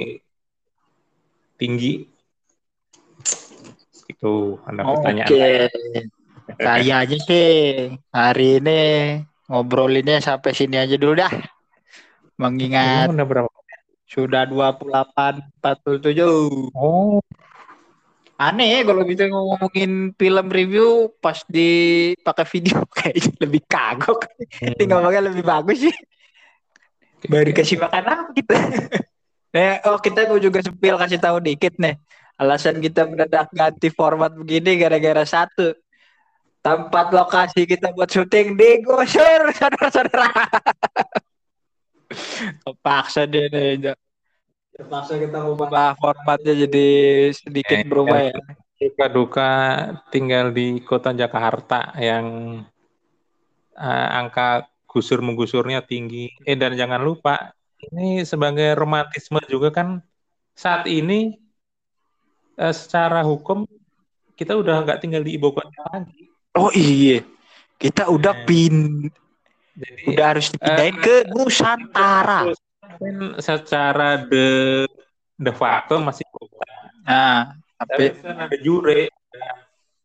tinggi. 1.55 1.93
Itu 4.11 4.59
Anda 4.67 4.83
pertanyaan. 4.83 5.31
Oke. 5.31 5.71
Kayaknya 6.61 7.19
sih 7.25 7.49
hari 8.11 8.61
ini 8.61 8.81
ngobrolinnya 9.49 10.19
sampai 10.19 10.51
sini 10.51 10.83
aja 10.83 10.99
dulu 10.99 11.15
dah. 11.15 11.33
Mengingat 12.43 13.15
udah 13.15 13.27
berapa 13.29 13.54
sudah 14.15 14.47
28 14.47 15.43
47. 15.59 16.71
Oh. 16.79 17.19
Aneh 18.35 18.67
ya 18.67 18.81
kalau 18.83 19.07
bisa 19.07 19.31
ngomongin 19.31 20.11
film 20.19 20.47
review 20.51 21.07
pas 21.23 21.39
dipakai 21.47 22.47
video 22.51 22.83
kayaknya 22.95 23.31
lebih 23.43 23.63
kagok. 23.67 24.27
Hmm. 24.63 24.75
Tinggal 24.79 25.03
pakai 25.03 25.23
lebih 25.23 25.43
bagus 25.43 25.79
sih. 25.91 25.97
Baru 27.27 27.51
kasih 27.57 27.79
makan 27.81 28.05
apa 28.05 28.31
kita? 28.37 28.55
nah, 29.55 29.75
oh 29.89 29.99
kita 29.99 30.29
juga 30.39 30.61
sepil 30.63 30.95
kasih 30.99 31.19
tahu 31.19 31.43
dikit 31.43 31.75
nih. 31.79 31.99
Alasan 32.35 32.83
kita 32.83 33.07
mendadak 33.07 33.51
ganti 33.55 33.89
format 33.95 34.35
begini 34.35 34.79
gara-gara 34.79 35.23
satu. 35.23 35.75
Tempat 36.59 37.15
lokasi 37.15 37.69
kita 37.69 37.95
buat 37.95 38.11
syuting 38.11 38.59
digusur 38.59 39.41
saudara-saudara. 39.59 40.27
Terpaksa 42.65 43.27
deh 43.29 43.47
nih. 43.51 43.95
Terpaksa 44.75 45.19
kita 45.19 45.39
ubah 45.47 45.95
formatnya 45.99 46.67
jadi 46.67 46.89
sedikit 47.31 47.79
eh, 47.79 47.87
berubah 47.87 48.19
ya. 48.31 48.37
Duka 48.75 49.07
duka 49.07 49.51
tinggal 50.11 50.51
di 50.51 50.83
kota 50.83 51.15
Jakarta 51.15 51.95
yang 51.97 52.27
uh, 53.79 54.09
angka 54.19 54.67
gusur 54.91 55.23
menggusurnya 55.23 55.83
tinggi. 55.87 56.31
Eh 56.43 56.59
dan 56.59 56.75
jangan 56.75 57.01
lupa 57.01 57.55
ini 57.91 58.25
sebagai 58.27 58.75
romantisme 58.75 59.39
juga 59.47 59.71
kan 59.71 60.03
saat 60.55 60.87
ini 60.91 61.39
uh, 62.59 62.75
secara 62.75 63.23
hukum 63.23 63.67
kita 64.35 64.59
udah 64.59 64.83
nggak 64.83 65.01
tinggal 65.03 65.23
di 65.23 65.39
ibu 65.39 65.55
kota 65.55 65.83
lagi. 65.95 66.31
Oh 66.55 66.71
iya, 66.71 67.23
kita 67.79 68.07
udah 68.07 68.35
nah, 68.35 68.47
pin, 68.47 69.07
jadi, 69.75 70.03
udah 70.07 70.27
harus 70.31 70.47
dipindahin 70.55 70.97
uh, 70.97 71.03
ke 71.03 71.15
Nusantara 71.35 72.41
kan 72.95 73.17
secara 73.43 74.23
de 74.23 74.85
de 75.35 75.53
facto 75.53 75.99
masih 75.99 76.23
kota. 76.31 76.63
Nah, 77.03 77.59
tapi 77.81 78.15
kan 78.23 78.49
ada 78.49 78.57
jure. 78.63 79.11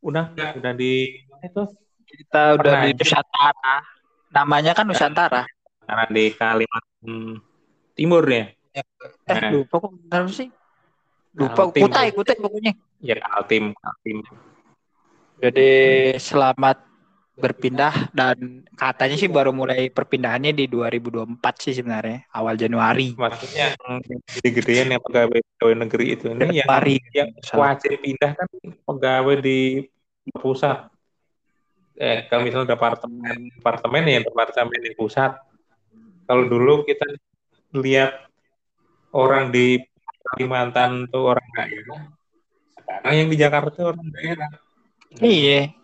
Udah 0.02 0.32
udah 0.34 0.74
di 0.74 1.22
itu 1.44 1.62
kita 2.10 2.58
udah 2.58 2.90
di 2.90 2.92
Nusantara. 2.98 3.78
Namanya 4.34 4.72
kan 4.74 4.86
Nusantara. 4.90 5.44
Karena 5.86 6.06
di 6.10 6.34
Kalimantan 6.34 7.42
Timur 7.94 8.24
ya. 8.26 8.50
Eh 8.74 8.86
Nah. 9.30 9.54
lupa 9.54 9.76
kok 9.78 9.92
kenapa 9.94 10.30
sih? 10.34 10.50
Lupa. 11.38 11.70
Kutai 11.70 12.10
Kutai 12.10 12.38
pokoknya. 12.42 12.74
Ya 13.02 13.16
Kaltim, 13.22 13.78
Kaltim. 13.78 14.26
Jadi 15.40 15.72
selamat 16.18 16.89
berpindah 17.40 18.12
dan 18.12 18.68
katanya 18.76 19.16
sih 19.16 19.32
baru 19.32 19.56
mulai 19.56 19.88
perpindahannya 19.88 20.52
di 20.52 20.68
2024 20.68 21.40
sih 21.64 21.74
sebenarnya 21.74 22.28
awal 22.36 22.60
Januari. 22.60 23.16
Maksudnya 23.16 23.74
yang 23.80 24.00
gede-gedean 24.28 24.88
yang 24.92 25.02
pegawai 25.02 25.40
pegawai 25.40 25.76
negeri 25.88 26.06
itu 26.20 26.26
ini 26.36 26.60
yang 26.60 26.68
Januari. 26.68 26.96
yang 27.16 27.30
wajib 27.56 27.96
pindah 28.04 28.32
kan 28.36 28.48
pegawai 28.84 29.36
di 29.40 29.60
pusat. 30.36 30.92
Eh, 32.00 32.28
kalau 32.28 32.44
misalnya 32.44 32.76
departemen 32.76 33.52
departemen 33.56 34.04
ya 34.08 34.20
departemen 34.20 34.80
di 34.84 34.92
pusat. 34.94 35.40
Kalau 36.28 36.46
dulu 36.46 36.86
kita 36.86 37.08
lihat 37.74 38.30
orang 39.16 39.50
di 39.50 39.82
Kalimantan 40.30 41.10
tuh 41.10 41.34
orang 41.34 41.48
daerah. 41.58 42.02
Sekarang 42.78 43.16
yang 43.18 43.30
di 43.34 43.38
Jakarta 43.40 43.74
tuh 43.74 43.86
orang 43.96 44.08
daerah. 44.14 44.52
Iya. 45.18 45.79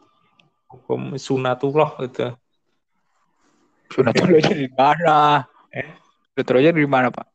Hukum 0.75 1.15
sunatullah 1.15 1.95
gitu. 2.03 2.35
Sunatullahnya 3.95 4.51
dari 4.51 4.67
mana? 4.75 5.47
Eh? 5.71 5.87
Sunatullahnya 6.35 6.71
dari 6.75 6.89
mana, 6.89 7.07
Pak? 7.15 7.27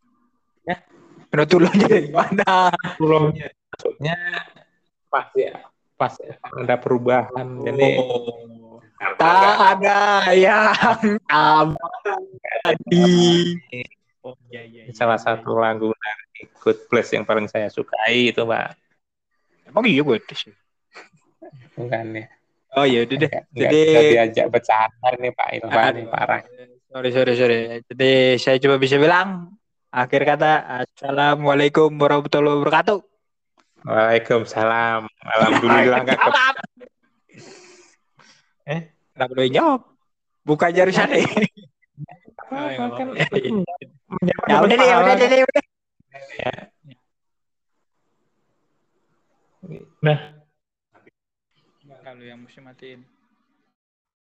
Ya. 0.68 0.76
Sunatullahnya 1.32 1.86
dari 1.88 2.10
mana? 2.12 2.52
Tullahnya 3.00 3.48
maksudnya 3.70 4.16
pas 5.08 5.26
ya 5.32 5.54
pas 5.96 6.14
ya, 6.20 6.36
ada 6.36 6.76
perubahan. 6.76 7.46
Jadi 7.64 7.88
Oh. 7.96 8.76
Tak 9.16 9.80
ada 9.80 10.28
yang 10.36 10.76
abadi. 11.32 13.08
Oh 14.20 14.36
iya 14.52 14.60
iya. 14.68 14.84
iya. 14.84 14.92
salah 14.92 15.16
satu 15.16 15.56
lagu 15.56 15.88
dari 15.96 16.44
Good 16.60 16.84
Place 16.92 17.16
yang 17.16 17.24
paling 17.24 17.48
saya 17.48 17.72
sukai 17.72 18.28
itu 18.28 18.44
Pak 18.44 18.76
Emang 19.72 19.88
iya 19.88 20.04
gue 20.04 20.20
sih. 20.36 20.52
bukan 21.72 22.20
ya 22.20 22.28
Oh 22.78 22.86
iya 22.86 23.02
udah 23.02 23.16
deh. 23.18 23.30
nggak 23.30 23.44
Jadi- 23.50 24.14
diajak 24.14 24.46
bercanda 24.46 25.08
nih 25.18 25.32
Pak 25.34 25.48
Ilvan 25.58 25.92
nih 25.98 26.06
parah 26.06 26.40
Sorry 26.90 27.10
sorry 27.14 27.32
sorry. 27.38 27.58
Jadi 27.86 28.34
saya 28.34 28.58
cuma 28.58 28.74
bisa 28.74 28.98
bilang 28.98 29.54
akhir 29.90 30.26
kata 30.26 30.52
assalamualaikum 30.82 31.90
warahmatullahi 31.94 32.58
wabarakatuh. 32.62 32.98
Waalaikumsalam 33.86 35.06
Alhamdulillah 35.06 35.98
nggak 36.02 36.18
Salam. 36.18 36.54
Eh? 38.66 38.80
Kenapa 39.14 39.32
lu 39.34 39.42
yang 39.46 39.54
jawab? 39.54 39.80
Buka 40.42 40.66
jari 40.70 40.90
sana. 40.90 41.14
kan 41.14 43.06
Ya, 44.26 44.34
ya 44.50 44.56
udah 44.58 44.74
deh, 44.74 44.88
ya 44.90 44.96
udah 44.98 45.14
deh, 45.14 45.28
ya 45.30 45.46
udah. 45.46 45.64
ya. 46.42 46.52
nah 50.02 50.39
Kalau 52.10 52.26
yang 52.26 52.42
mesti 52.42 52.58
matiin. 52.58 53.19